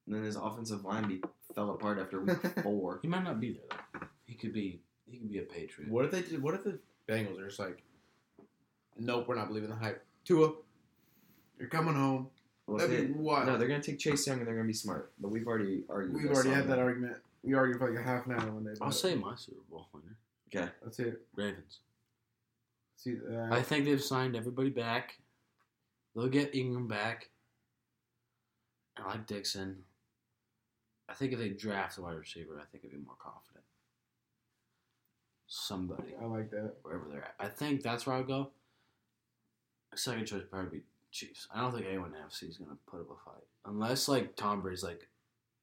[0.09, 1.23] then his offensive line be,
[1.55, 2.99] fell apart after week four.
[3.03, 4.07] He might not be there though.
[4.27, 4.81] He could be.
[5.09, 5.91] He could be a Patriot.
[5.93, 6.23] What if they?
[6.23, 7.83] did- What if the Bengals are just like,
[8.99, 10.05] nope, we're not believing the hype.
[10.25, 10.53] Tua,
[11.59, 12.29] you're coming home.
[12.67, 13.47] Well, That'd they- be wild.
[13.47, 15.13] no, they're going to take Chase Young and they're going to be smart.
[15.19, 16.15] But we've already argued.
[16.15, 17.17] We've already had that argument.
[17.43, 18.73] We argued for like a half an hour one day.
[18.81, 20.17] I'll but say my Super Bowl winner,
[20.55, 20.71] Okay.
[20.83, 21.23] That's it.
[21.35, 21.79] Ravens.
[22.97, 25.19] See, uh, I think they've signed everybody back.
[26.15, 27.31] They'll get Ingram back.
[28.97, 29.85] I like Dixon.
[31.09, 33.65] I think if they draft a wide receiver, I think I'd be more confident.
[35.47, 36.75] Somebody, I like that.
[36.83, 37.35] wherever they're at.
[37.41, 38.51] I think that's where I'll go.
[39.95, 41.49] Second choice would probably be Chiefs.
[41.55, 43.45] I don't think anyone in the NFC is going to put up a fight.
[43.65, 45.09] Unless, like, Tom Brady's, like,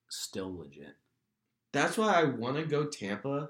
[0.09, 0.95] still legit.
[1.71, 3.49] That's why I want to go Tampa.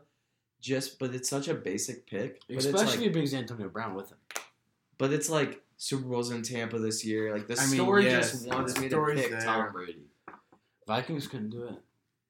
[0.62, 2.40] Just, but it's such a basic pick.
[2.50, 4.18] Especially it's if like, he brings Antonio Brown with him.
[4.98, 7.34] but it's like Super Bowls in Tampa this year.
[7.34, 9.42] Like the I mean, story yes, just wants me to pick there.
[9.42, 10.08] Tom Brady.
[10.88, 11.82] Vikings couldn't do it.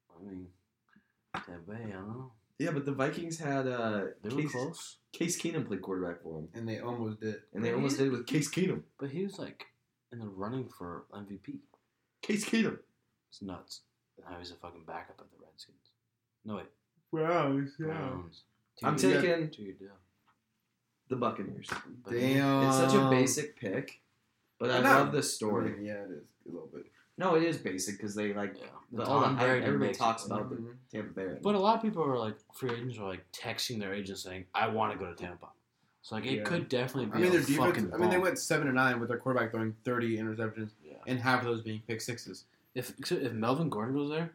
[0.09, 0.47] I mean,
[1.33, 2.31] Tampa Bay, I don't know.
[2.57, 4.97] Yeah, but the Vikings had uh, They were Case, close.
[5.11, 7.35] Case Keenum played quarterback for them, And they almost did.
[7.53, 8.83] and they almost did with Case Keenum.
[8.99, 9.65] But he was like
[10.11, 11.57] in the running for MVP.
[12.21, 12.79] Case Keenum.
[13.29, 13.81] It's nuts.
[14.19, 15.75] Now he's a fucking backup at the Redskins.
[16.45, 16.65] No wait,
[17.11, 18.43] Browns, Browns.
[18.83, 19.89] I'm taking Two year deal.
[21.09, 21.67] the Buccaneers.
[22.09, 22.67] Damn.
[22.67, 23.99] It's such a basic pick,
[24.59, 24.89] but I No.
[24.89, 25.71] love the I story.
[25.71, 26.85] mean, yeah, it is a little bit.
[27.17, 28.65] No, it is basic because they like Yeah.
[28.91, 30.31] the, The all the Tom hype, Brady everybody makes talks it.
[30.31, 30.75] about the Mhm.
[30.91, 31.39] Tampa Bay.
[31.41, 34.45] But a lot of people are like free agents are like texting their agents saying,
[34.53, 35.47] "I want to go to Tampa."
[36.01, 36.43] So like it Yeah.
[36.43, 37.57] could definitely be I mean, their defense.
[37.57, 37.93] fucking.
[37.93, 40.97] I mean, they went seven and nine with their quarterback throwing thirty interceptions, Yeah.
[41.07, 42.45] and half of those being pick sixes.
[42.73, 44.33] If if Melvin Gordon goes there,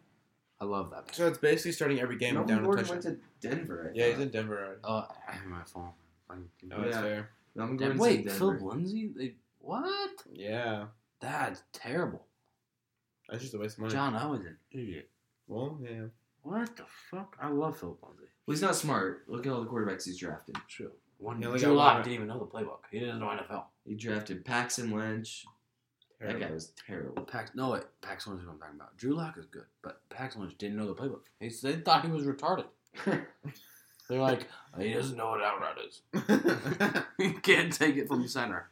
[0.59, 1.07] I love that.
[1.07, 1.15] Pick.
[1.17, 3.05] So it's basically starting every game Melvin down a Gordon touchdown.
[3.13, 3.91] went to Denver.
[3.95, 4.81] I Yeah, he's in Denver already.
[4.85, 5.93] Oh, I have my phone.
[6.31, 7.03] I can- Oh, that's Yeah.
[7.03, 7.31] fair.
[7.55, 8.65] Melvin Damn, Gordon's wait, in Phil Denver.
[8.67, 9.09] Lindsay?
[9.09, 10.25] They what?
[10.33, 10.87] Yeah,
[11.21, 12.27] That's terrible.
[13.31, 13.93] That's just a waste of money.
[13.93, 15.09] John Elway's an idiot.
[15.47, 16.07] Well, yeah.
[16.43, 17.37] What the fuck?
[17.41, 18.25] I love Philip Lindsay.
[18.47, 19.25] Well, he's not smart.
[19.29, 20.57] Look at all the quarterbacks he's drafted.
[20.69, 20.91] True.
[21.19, 22.79] One He only Drew got Lock didn't even know the playbook.
[22.91, 23.65] He didn't know NFL.
[23.85, 25.45] He drafted Paxton Lynch.
[26.21, 27.23] That guy was terrible.
[27.23, 28.97] Pax, no wait, Pax Lynch is what I'm talking about.
[28.99, 31.21] Drew Lock is good, but Pax Lynch didn't know the playbook.
[31.41, 32.67] He, they thought he was retarded.
[33.07, 37.05] They're like, "Oh, he doesn't know what out route is.
[37.19, 38.69] he can't take it from center.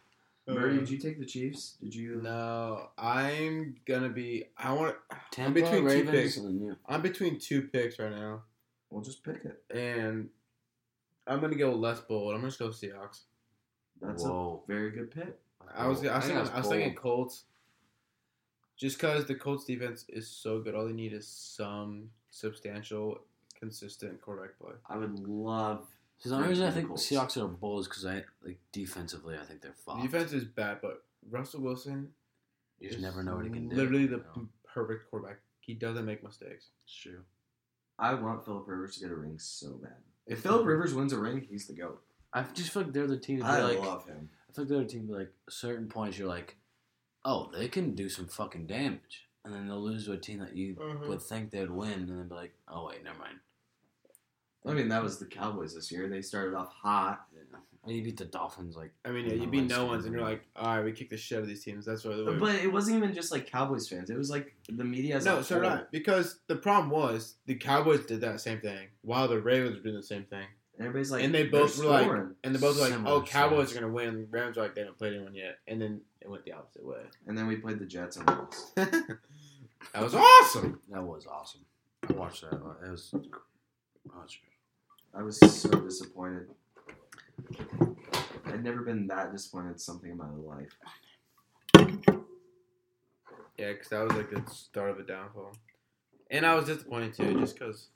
[0.49, 1.77] Murray, uh, did you take the Chiefs?
[1.83, 2.21] Did you?
[2.23, 4.47] No, I'm gonna be.
[4.57, 4.97] I want.
[5.31, 6.37] Tampa, between two picks.
[6.39, 6.77] and then you.
[6.87, 8.43] I'm between two picks right now,
[8.91, 9.63] We'll just pick it.
[9.77, 10.29] and
[11.27, 12.35] I'm gonna go less bold.
[12.35, 13.21] I'm gonna just go Seahawks.
[14.01, 14.63] That's Whoa.
[14.65, 15.39] a very good pick.
[15.77, 16.95] I was I was, think thinking, that's I was thinking.
[16.95, 17.45] Colts.
[18.79, 23.19] Just because the Colts defense is so good, all they need is some substantial,
[23.59, 24.73] consistent quarterback play.
[24.89, 25.87] I would love.
[26.19, 27.09] See, the only reason I think Colts.
[27.09, 30.03] Seahawks are bold is because I like defensively, I think they're The fucked.
[30.03, 32.09] defense is bad, but Russell Wilson
[32.81, 33.77] you just never know what he can do.
[33.77, 34.49] Literally the you know?
[34.73, 35.39] perfect quarterback.
[35.61, 36.66] He doesn't make mistakes.
[36.85, 37.21] It's true.
[37.99, 39.97] I want Philip Rivers to get a ring so bad.
[40.27, 42.03] If Philip Rivers wins a ring, he's the goat.
[42.33, 43.41] I just feel like they're the team.
[43.41, 44.29] To I like, love him.
[44.49, 45.07] I feel like they're the team.
[45.09, 46.57] to Like certain points, you're like,
[47.25, 50.55] oh, they can do some fucking damage, and then they'll lose to a team that
[50.55, 51.09] you Mhm.
[51.09, 53.39] would think they'd win, and then be like, oh wait, never mind.
[54.67, 56.09] I mean, that was the Cowboys this year.
[56.09, 57.27] They started off hot.
[57.33, 57.59] Yeah.
[57.85, 60.13] And you beat the Dolphins like I mean, yeah, you beat no gonna ones, and
[60.13, 61.87] you're like, all right, we kicked the shit out of these teams.
[61.87, 62.17] That's why.
[62.17, 64.11] the But it wasn't even just like Cowboys fans.
[64.11, 65.81] It was like the media as no, a so whole.
[65.91, 69.95] Because the problem was the Cowboys did that same thing, while the Ravens were doing
[69.97, 70.45] the same thing,
[70.77, 72.11] And everybody's like, and they both were like,
[72.45, 73.77] and they both were like, oh, Cowboys stats.
[73.77, 74.27] are gonna win.
[74.31, 77.01] Rams were like, they haven't played anyone yet, and then it went the opposite way.
[77.27, 78.75] and then we played the Jets and lost.
[78.77, 79.19] that
[79.95, 80.81] was awesome.
[80.91, 81.63] that was awesome.
[82.07, 82.55] I watched that.
[82.85, 83.15] It was.
[84.07, 84.39] It's-
[85.15, 86.49] I was so disappointed.
[88.47, 90.77] I'd never been that disappointed in something in my life.
[93.57, 95.53] Yeah, because that was like the start of a downfall,
[96.31, 97.89] and I was disappointed too, just because.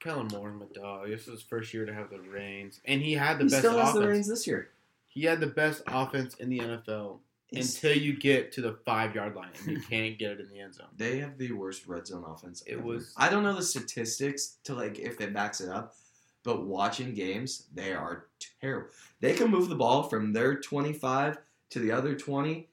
[0.00, 1.08] Kellen Moore, my dog.
[1.08, 3.58] This was his first year to have the reins, and he had the he best
[3.62, 3.98] still has offense.
[4.02, 4.70] the reins this year.
[5.08, 9.14] He had the best offense in the NFL He's- until you get to the five
[9.14, 10.88] yard line and you can't get it in the end zone.
[10.96, 12.62] They have the worst red zone offense.
[12.66, 12.82] It ever.
[12.82, 15.94] was- I don't know the statistics to like if it backs it up,
[16.42, 18.26] but watching games, they are
[18.60, 18.88] terrible.
[19.20, 21.38] They can move the ball from their 25
[21.70, 22.68] to the other 20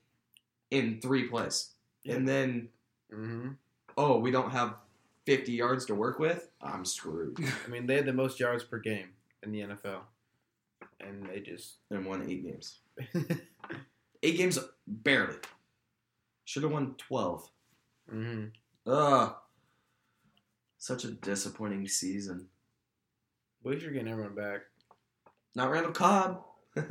[0.72, 1.72] in three plays,
[2.08, 2.70] and then
[3.12, 3.50] hmm
[3.96, 4.74] oh, we don't have
[5.28, 6.50] 50 yards to work with.
[6.62, 7.38] I'm screwed.
[7.66, 9.10] I mean, they had the most yards per game
[9.44, 10.00] in the NFL,
[11.00, 11.76] and they just.
[11.92, 12.80] and won eight games.
[14.24, 14.58] Eight games
[14.88, 15.36] barely.
[16.46, 17.50] Should have won 12.
[18.10, 18.46] hmm
[18.88, 19.36] Ugh.
[20.78, 22.48] Such a disappointing season.
[23.64, 24.62] At least you're getting everyone back.
[25.56, 26.44] Not Randall Cobb.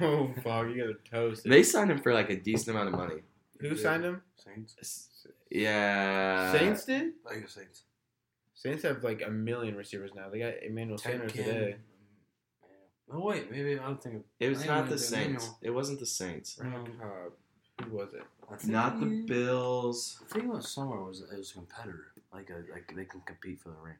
[0.00, 1.52] Oh, fuck, you guys are toasted.
[1.52, 3.20] They signed him for like a decent amount of money.
[3.60, 3.82] Who Yeah.
[3.82, 4.22] signed him?
[4.42, 5.26] Saints.
[5.50, 6.52] Yeah.
[6.52, 7.12] Saints did.
[7.30, 7.82] I guess Saints.
[8.54, 10.30] Saints have like a million receivers now.
[10.30, 11.76] They got Emmanuel Sanders today.
[13.12, 14.24] Oh wait, maybe I'm thinking.
[14.40, 15.44] It was not the Saints.
[15.62, 15.68] knew.
[15.68, 16.58] It wasn't the Saints.
[16.60, 17.32] Randall Um, Cobb.
[17.88, 18.66] Who was it?
[18.68, 20.22] Not the Bills.
[20.24, 23.20] I think it was somewhere was it was a competitor, like a like they can
[23.20, 23.96] compete for the ring.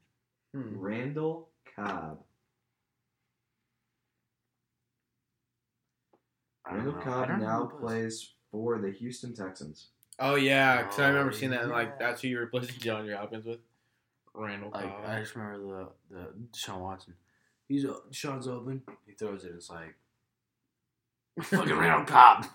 [0.54, 0.78] Hmm.
[0.78, 2.18] Randall Cobb.
[6.70, 7.00] Randall know.
[7.00, 7.80] Cobb now who it was.
[7.80, 9.88] plays for the Houston Texans.
[10.18, 11.62] Oh yeah, because I remember Oh, seeing that.
[11.62, 13.60] And, like that's who you replaced replacing John Hopkins with.
[14.34, 15.04] Randall Like Cobb.
[15.06, 17.14] I just remember the the Deshaun Watson.
[17.68, 18.82] He's o- Deshaun's open.
[19.06, 19.52] He throws it.
[19.54, 19.94] It's like
[21.42, 22.46] fucking Randall Cobb.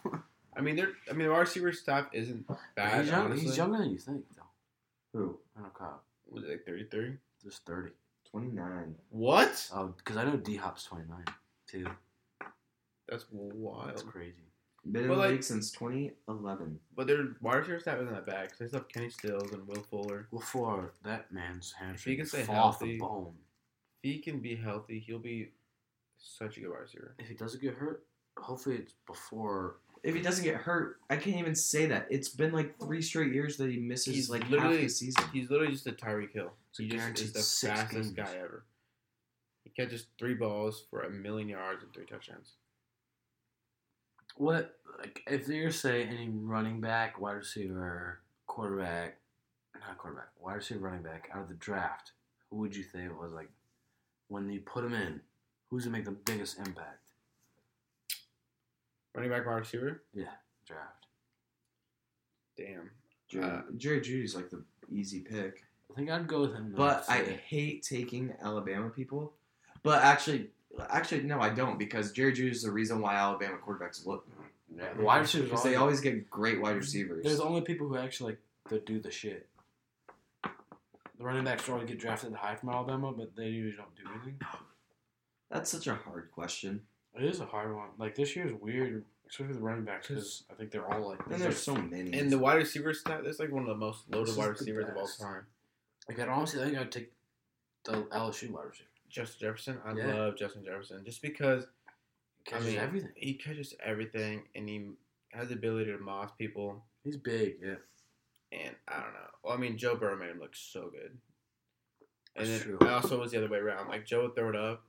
[0.55, 0.91] I mean, they're.
[1.09, 2.45] I mean, the wide receiver staff isn't
[2.76, 3.01] bad.
[3.01, 5.20] he's, young, he's younger than you think, though.
[5.20, 5.38] Who?
[5.55, 5.99] Randall Cobb,
[6.30, 7.14] Was it like 33?
[7.43, 7.91] just thirty.
[8.32, 8.95] 29.
[9.09, 9.68] What?
[9.74, 11.26] Oh, because I know D Hop's twenty nine
[11.68, 11.86] too.
[13.09, 13.89] That's wild.
[13.89, 14.36] That's crazy.
[14.89, 16.80] Been in the like- league since 2011.
[16.95, 19.68] But their wide receiver staff isn't that bad because they still have Kenny Stills and
[19.68, 20.28] Will Fuller.
[20.32, 23.34] Well, for that man's hamstring, can stay fall off healthy- the bone.
[24.04, 25.49] If he can be healthy, he'll be
[26.18, 27.16] such a good wide receiver.
[27.20, 28.04] If he doesn't get hurt,
[28.38, 29.78] hopefully it's before.
[30.04, 32.08] If he doesn't get hurt, I can't even say that.
[32.10, 35.24] It's been like three straight years that he misses He's like half literally- the season.
[35.32, 36.52] He's literally just a Tyreek Hill.
[36.72, 38.30] So He just is the fastest games.
[38.30, 38.64] guy ever.
[39.64, 42.54] He catches three balls for a million yards and three touchdowns.
[44.38, 49.18] What like if you're say any running back, wide receiver, quarterback,
[49.76, 52.14] not quarterback, wide receiver, running back out of the draft,
[52.49, 53.49] who would you think was like
[54.32, 55.19] when you put him in?
[55.69, 57.09] Who's gonna make the biggest impact?
[59.13, 60.03] Running back, wide receiver.
[60.13, 60.25] Yeah,
[60.65, 61.05] draft.
[62.57, 62.91] Damn.
[63.27, 65.63] Jerry, Uh, Jerry Jeudy's like the easy pick.
[65.91, 66.73] I think I'd go with him.
[66.75, 69.34] But I hate taking Alabama people.
[69.84, 70.49] But actually,
[70.89, 74.25] actually no, I don't because Jerry Jeudy is the reason why Alabama quarterbacks look
[74.73, 75.49] yeah, the wide receivers.
[75.49, 77.25] because they always get great wide receivers.
[77.25, 78.38] There's only people who actually
[78.69, 79.47] like do the shit.
[81.22, 84.39] The running backs already get drafted high from Alabama, but they usually don't do anything.
[85.51, 86.82] That's such a hard question.
[87.13, 87.89] It is a hard one.
[87.99, 91.19] Like this year is weird, especially the running backs, because I think they're all like.
[91.30, 92.17] And there's so many.
[92.17, 94.89] And the wide receivers, staff, that's like one of the most loaded is wide receivers
[94.89, 95.45] of all time.
[96.09, 97.11] Like I'd honestly think I'd take
[97.84, 98.88] the LSU wide receiver.
[99.07, 100.15] Justin Jefferson, I Yeah.
[100.15, 101.67] love Justin Jefferson just because
[102.45, 103.11] Catches I mean everything.
[103.15, 104.89] He catches everything, and he
[105.34, 106.84] has the ability to moss people.
[107.03, 107.76] He's big, yeah.
[108.52, 109.30] And I don't know.
[109.43, 111.18] Well, I mean, Joe Burrow made him look so good.
[112.36, 112.88] And That's then true.
[112.88, 113.89] I also was the other way around.
[113.89, 114.84] Like Joe would throw it up,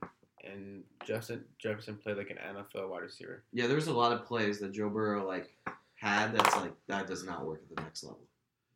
[0.45, 3.45] and Justin Jefferson played like an NFL wide receiver.
[3.53, 5.57] Yeah, there was a lot of plays that Joe Burrow like
[5.95, 8.27] had that's like that does not work at the next level.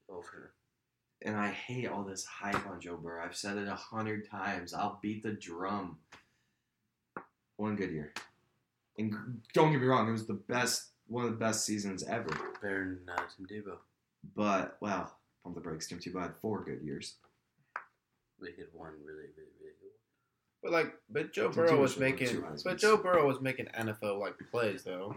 [0.09, 0.53] Oh, for sure.
[1.23, 3.25] And I hate all this hype on Joe Burrow.
[3.25, 4.75] I've said it a hundred times.
[4.75, 5.99] I'll beat the drum.
[7.57, 8.13] One good year.
[8.99, 12.29] And don't get me wrong, it was the best, one of the best seasons ever.
[12.63, 13.79] Better than uh, Tim Tebow.
[14.35, 15.13] But well,
[15.43, 15.87] pump the brakes.
[15.87, 17.17] Tim Tebow had four good years.
[18.41, 19.91] They hit one really, really, really good.
[20.63, 24.35] But like, but Joe Burrow Tebow was making, but Joe Burrow was making NFL like
[24.51, 25.17] plays though.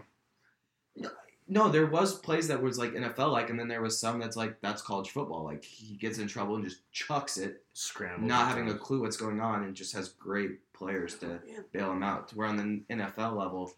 [1.52, 4.36] No, there was plays that was like NFL like, and then there was some that's
[4.36, 5.42] like that's college football.
[5.44, 8.28] Like he gets in trouble and just chucks it, Scramble.
[8.28, 11.90] not having a clue what's going on, and just has great players to oh, bail
[11.90, 12.32] him out.
[12.34, 13.72] Where on the NFL level,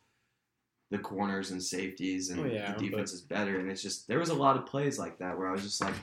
[0.92, 4.06] the corners and safeties and Oh, yeah, the defense but- is better, and it's just
[4.06, 5.94] there was a lot of plays like that where I was just like,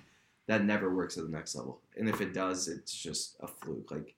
[0.47, 3.91] that never works at the next level, and if it does, it's just a fluke.
[3.91, 4.15] Like,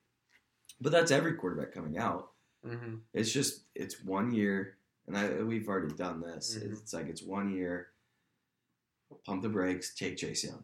[0.80, 2.32] but that's every quarterback coming out.
[2.66, 2.96] Mm-hmm.
[3.14, 6.58] It's just it's one year, and I, we've already done this.
[6.58, 6.72] Mhm.
[6.72, 7.88] It's like it's one year.
[9.26, 9.94] Pump the brakes.
[9.94, 10.64] Take Chase Young.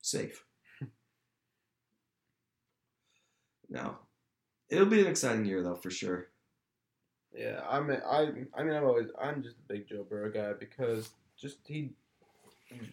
[0.00, 0.44] Safe.
[3.68, 3.96] no,
[4.68, 6.28] it'll be an exciting year though for sure.
[7.34, 10.52] Yeah, I mean, I, I mean, I'm always, I'm just a big Joe Burrow guy
[10.52, 11.90] because just he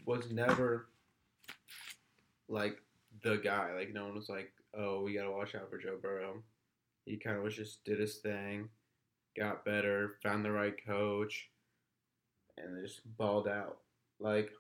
[0.06, 0.88] was never
[2.50, 2.82] like
[3.24, 3.74] the guy.
[3.76, 6.42] Like no one was like, oh, we gotta watch out for Joe Burrow.
[7.06, 8.70] He kind of was just did his thing,
[9.38, 11.50] got better, found the right coach,
[12.58, 13.78] and just balled out.
[14.20, 14.52] Like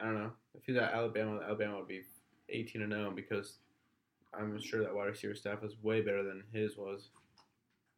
[0.00, 2.02] I don't know if he's at Alabama, Alabama would be
[2.48, 3.58] 18 and 0 because
[4.34, 7.10] I'm sure that wide receiver staff was way better than his was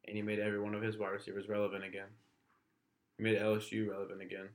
[0.05, 2.07] and he made every one of his wide receivers relevant again.
[3.17, 4.49] He made LSU relevant again.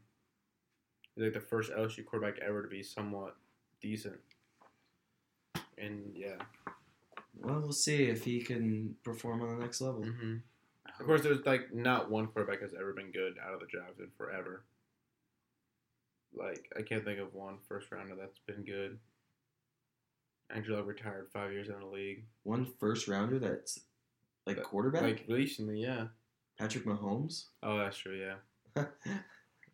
[1.14, 3.36] He's like the first LSU quarterback ever to be somewhat
[3.80, 4.18] decent.
[5.76, 6.36] And yeah,
[7.40, 10.02] Well, we'll see if he can perform on the next level.
[10.04, 10.36] hmm
[10.98, 14.00] of course, there's like not one quarterback has ever been good out of the draft
[14.00, 14.64] in forever.
[16.34, 18.98] Like I can't think of one first rounder that's been good.
[20.50, 22.24] Angelo retired five years in the league.
[22.42, 23.80] One first rounder that's
[24.48, 25.02] like That- quarterback.
[25.02, 26.06] Like recently, yeah.
[26.58, 27.44] Patrick Mahomes.
[27.62, 28.16] Oh, that's true.
[28.16, 28.84] Yeah.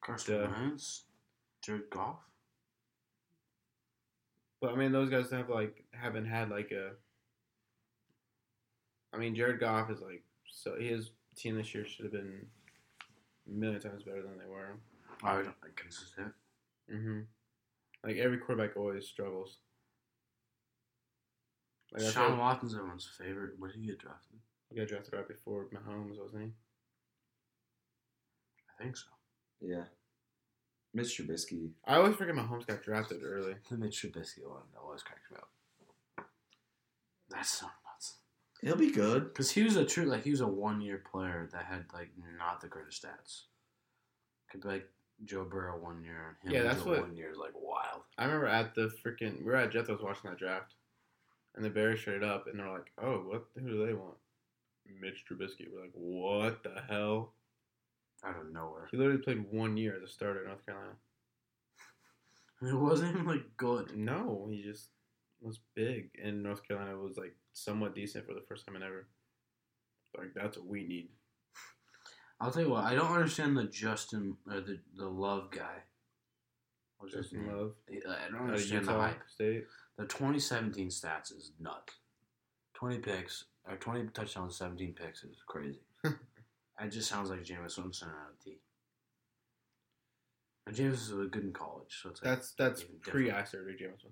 [0.05, 0.51] Carson Yeah.
[0.51, 1.05] Wentz,
[1.63, 2.19] Jared Goff.
[4.61, 6.91] But I mean, those guys have like haven't had like a.
[9.15, 12.47] I mean, Jared Goff is like so his team this year should have been
[13.47, 14.77] a million times better than they were.
[15.23, 16.33] I would like consistent.
[16.93, 17.21] Mm-hmm.
[18.05, 19.59] Like every quarterback always struggles.
[21.93, 23.53] Like I Sean said, Watson's everyone's favorite.
[23.59, 24.39] Where did he get drafted?
[24.71, 26.51] He got drafted right before Mahomes, wasn't he?
[28.79, 29.07] I think so.
[29.61, 29.85] Yeah.
[30.93, 31.71] Mitch Trubisky.
[31.87, 33.55] I always forget Mahomes got drafted early.
[33.71, 36.27] The Mitch Trubisky one always cracks me up.
[37.31, 38.19] That's so nuts.
[38.61, 39.25] He'll be good.
[39.25, 42.11] Because he was a true, like, he was a one year player that had, like,
[42.39, 43.43] not the greatest stats.
[44.51, 44.89] Could be like
[45.25, 48.03] Joe Burrow one year, and him Yeah, that's do what- one year is, like, wild.
[48.19, 50.75] I remember at the freaking we were at Jethro's watching that draft,
[51.57, 53.47] and the Bears traded up, and they're like, "Oh, what?
[53.55, 54.17] Who do they want?"
[55.01, 55.67] Mitch Trubisky.
[55.73, 57.35] We're like, "What the hell?"
[58.25, 58.89] Out of nowhere.
[58.91, 60.95] He literally played one year as a starter in North Carolina.
[62.63, 63.95] It wasn't even, like, good.
[63.95, 64.89] No, he just
[65.45, 69.07] was big, and North Carolina was like somewhat decent for the first time in ever.
[70.17, 71.09] Like that's what we need.
[72.41, 75.83] I'll tell you what, I don't understand the Justin, or the, the Love guy.
[76.99, 77.47] What's Justin?
[77.47, 79.21] Love I don't understand the hype.
[79.29, 79.65] State.
[79.99, 81.95] The 2017 stats is nuts.
[82.75, 85.81] 20 picks, or 20 touchdowns, 17 picks is crazy.
[86.05, 88.59] it just sounds like Jameis Winston out of T.
[90.67, 93.91] And Jameis was good in college, so it's like That's that's pre eye surgery, Jameis
[93.91, 94.11] Winston.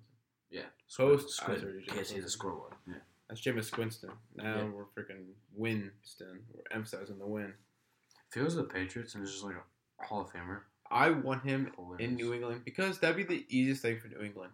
[0.51, 0.63] yeah.
[0.95, 2.29] Post eye surgery, Can't Jameis see the Winston.
[2.31, 2.73] scoreboard.
[2.87, 2.95] Yeah.
[3.29, 4.11] That's Jameis Winston.
[4.37, 4.65] Now Yeah.
[4.65, 5.25] we're freaking
[5.55, 6.41] Winston.
[6.53, 7.55] We're emphasizing the win.
[8.29, 9.55] If he was the Patriots and it's just like
[10.01, 12.17] a Hall of Famer, I want him in.
[12.17, 14.53] New England because that'd be the easiest thing for New England.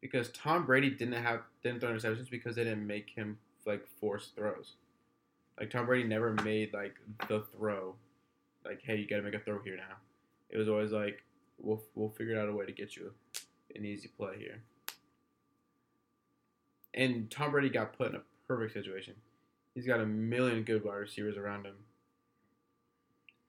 [0.00, 4.34] Because Tom Brady didn't have didn't throw interceptions because they didn't make him like forced
[4.36, 4.74] throws.
[5.58, 6.94] Like Tom Brady never made like
[7.28, 7.94] the throw,
[8.64, 9.96] like hey you got to make a throw here now.
[10.50, 11.22] It was always like
[11.58, 13.12] we'll we'll figure out a way to get you
[13.76, 14.62] an easy play here.
[16.94, 19.14] And Tom Brady got put in a perfect situation.
[19.74, 21.76] He's got a million good wide receivers around him.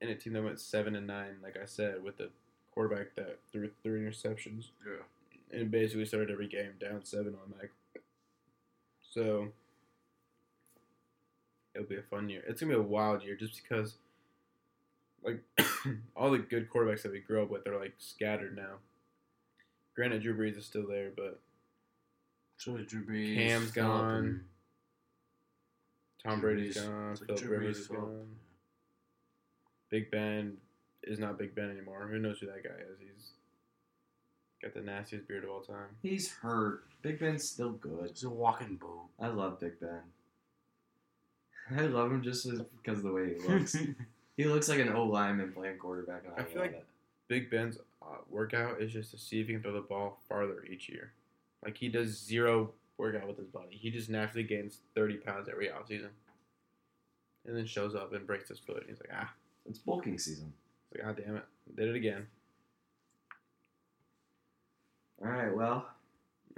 [0.00, 2.30] And a team that went seven and nine, like I said, with the
[2.72, 5.58] quarterback that threw three interceptions Yeah.
[5.58, 7.70] and basically started every game down seven on Mac.
[9.10, 9.48] So
[11.74, 12.42] it'll be a fun year.
[12.46, 13.94] It's gonna be a wild year just because
[15.24, 15.40] like
[16.16, 18.76] all the good quarterbacks that we grew up with are like scattered now.
[19.94, 21.40] Granted, Drew Brees is still there, but
[22.56, 23.34] So is Drew Brees.
[23.34, 24.44] Cam's Phillip, gone.
[26.24, 26.86] Tom Drew Brady's Brees.
[26.88, 27.10] gone.
[27.12, 28.00] It's like Philip Drew Rivers Brees is fault.
[28.00, 28.36] gone.
[29.90, 30.56] Big Ben
[31.02, 32.08] is not Big Ben anymore.
[32.10, 32.98] Who knows who that guy is?
[33.00, 33.32] He's
[34.62, 35.88] got the nastiest beard of all time.
[36.02, 36.84] He's hurt.
[37.02, 38.08] Big Ben's still good.
[38.10, 39.08] He's a walking boat.
[39.20, 40.00] I love Big Ben.
[41.76, 42.46] I love him just
[42.82, 43.76] because of the way he looks.
[44.36, 46.22] he looks like an O lineman playing quarterback.
[46.24, 46.86] And I, I feel like- it.
[47.28, 50.64] Big Ben's uh, workout is just to see if he can throw the ball farther
[50.70, 51.12] each year.
[51.64, 53.68] Like he does zero workout with his body.
[53.80, 56.08] He just naturally gains 30 pounds every offseason.
[57.46, 58.84] And then shows up and breaks his foot.
[58.86, 59.32] He's like, ah,
[59.66, 60.52] it's bulking season.
[60.90, 61.44] it's like, ah, damn it.
[61.74, 62.26] Did it again.
[65.24, 65.86] All right, well,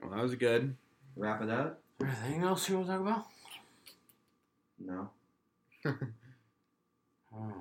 [0.02, 0.74] Well, that was good.
[1.16, 1.80] wrap it up.
[2.02, 3.26] Anything else you want to talk about?
[4.84, 5.10] No.
[5.84, 5.90] Hmm.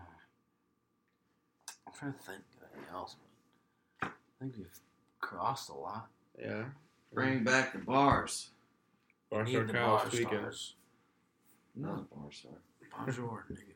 [1.87, 3.15] I'm trying to think of anything else,
[3.99, 4.79] but I think we've
[5.19, 6.07] crossed a lot.
[6.39, 6.65] Yeah.
[7.13, 8.49] Bring back the bars.
[9.31, 10.39] Bar Need Star the Kyle bar this weekend.
[10.39, 10.75] stars.
[11.75, 12.51] No bar star.
[12.97, 13.73] Bonjour, nigga.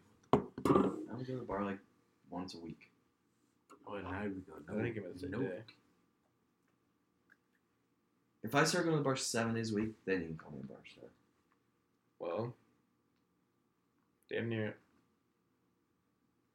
[1.10, 1.80] I would go to the bar like
[2.30, 2.92] once a week.
[3.88, 4.54] Oh, now we go.
[4.70, 5.40] I think it was the no.
[5.40, 5.64] day.
[8.44, 10.52] If I start going to the bar seven days a week, then you can call
[10.52, 11.10] me a bar star.
[12.20, 12.54] Well,
[14.30, 14.76] damn near.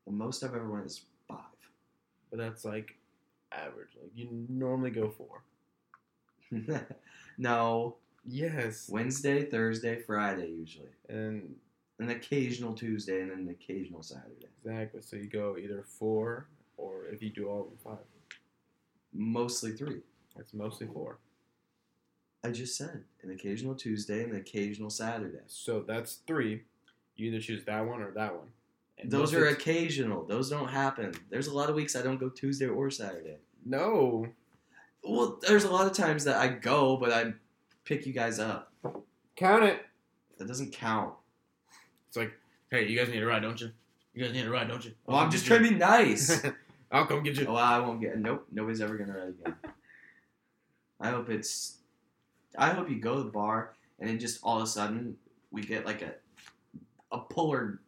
[0.07, 1.39] The most I've ever went is five.
[2.31, 2.97] But that's like
[3.53, 3.91] average.
[4.01, 5.43] Like you normally go four.
[7.39, 8.89] no, Yes.
[8.89, 11.57] Wednesday, Thursday, Friday usually, And
[11.99, 14.47] an occasional Tuesday, and then an occasional Saturday.
[14.64, 15.03] exactly.
[15.03, 16.47] So you go either four
[16.77, 18.05] or if you do all of them five.
[19.12, 20.01] Mostly three.
[20.37, 21.18] That's mostly four.
[22.45, 25.43] I just said an occasional Tuesday and an occasional Saturday.
[25.47, 26.62] So that's three.
[27.17, 28.49] You either choose that one or that one.
[28.99, 30.25] And Those are occasional.
[30.25, 31.15] Those don't happen.
[31.31, 33.39] There's a lot of weeks I don't go Tuesday or Saturday.
[33.65, 34.27] no.
[35.05, 37.33] Well, there's a lot of times that I go, but I
[37.85, 38.73] pick you guys up.
[39.35, 39.81] Count it.
[40.39, 41.15] That doesn't count.
[42.07, 42.31] It's like,
[42.71, 43.73] hey, you guys need a ride, don't you?
[44.15, 44.93] You guys need a ride, don't you?
[45.05, 46.45] Well, I'm just trying to be nice.
[46.93, 47.47] I'll come get you.
[47.49, 48.17] oh, I won't get.
[48.17, 49.57] Nope, nobody's ever gonna ride again.
[51.01, 51.79] I hope it's.
[52.57, 55.17] I hope you go to the bar and then just all of a sudden
[55.51, 56.13] we get like a,
[57.13, 57.81] a polar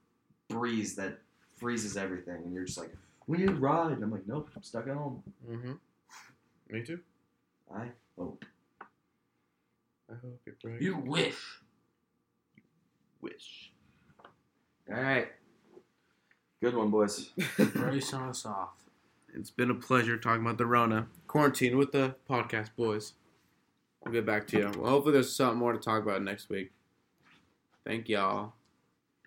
[0.49, 1.19] breeze that
[1.57, 2.93] freezes everything, and you're just like,
[3.27, 3.93] we need a ride.
[3.93, 5.23] And I'm like, nope, I'm stuck at home.
[5.49, 5.73] Mm-hmm.
[6.71, 7.01] Me too.
[7.75, 7.87] I
[8.19, 8.45] hope.
[10.11, 10.81] I hope you break.
[10.81, 11.37] You wish.
[13.21, 13.73] wish.
[14.91, 15.29] All right.
[16.63, 17.31] Good one, boys.
[17.75, 18.75] Brace on us off.
[19.35, 23.15] It's been a pleasure talking about the Rona quarantine with the podcast boys.
[24.07, 24.73] I'll get back to you.
[24.79, 26.71] Well, hopefully there's something more to talk about next week.
[27.85, 28.53] Thank y'all.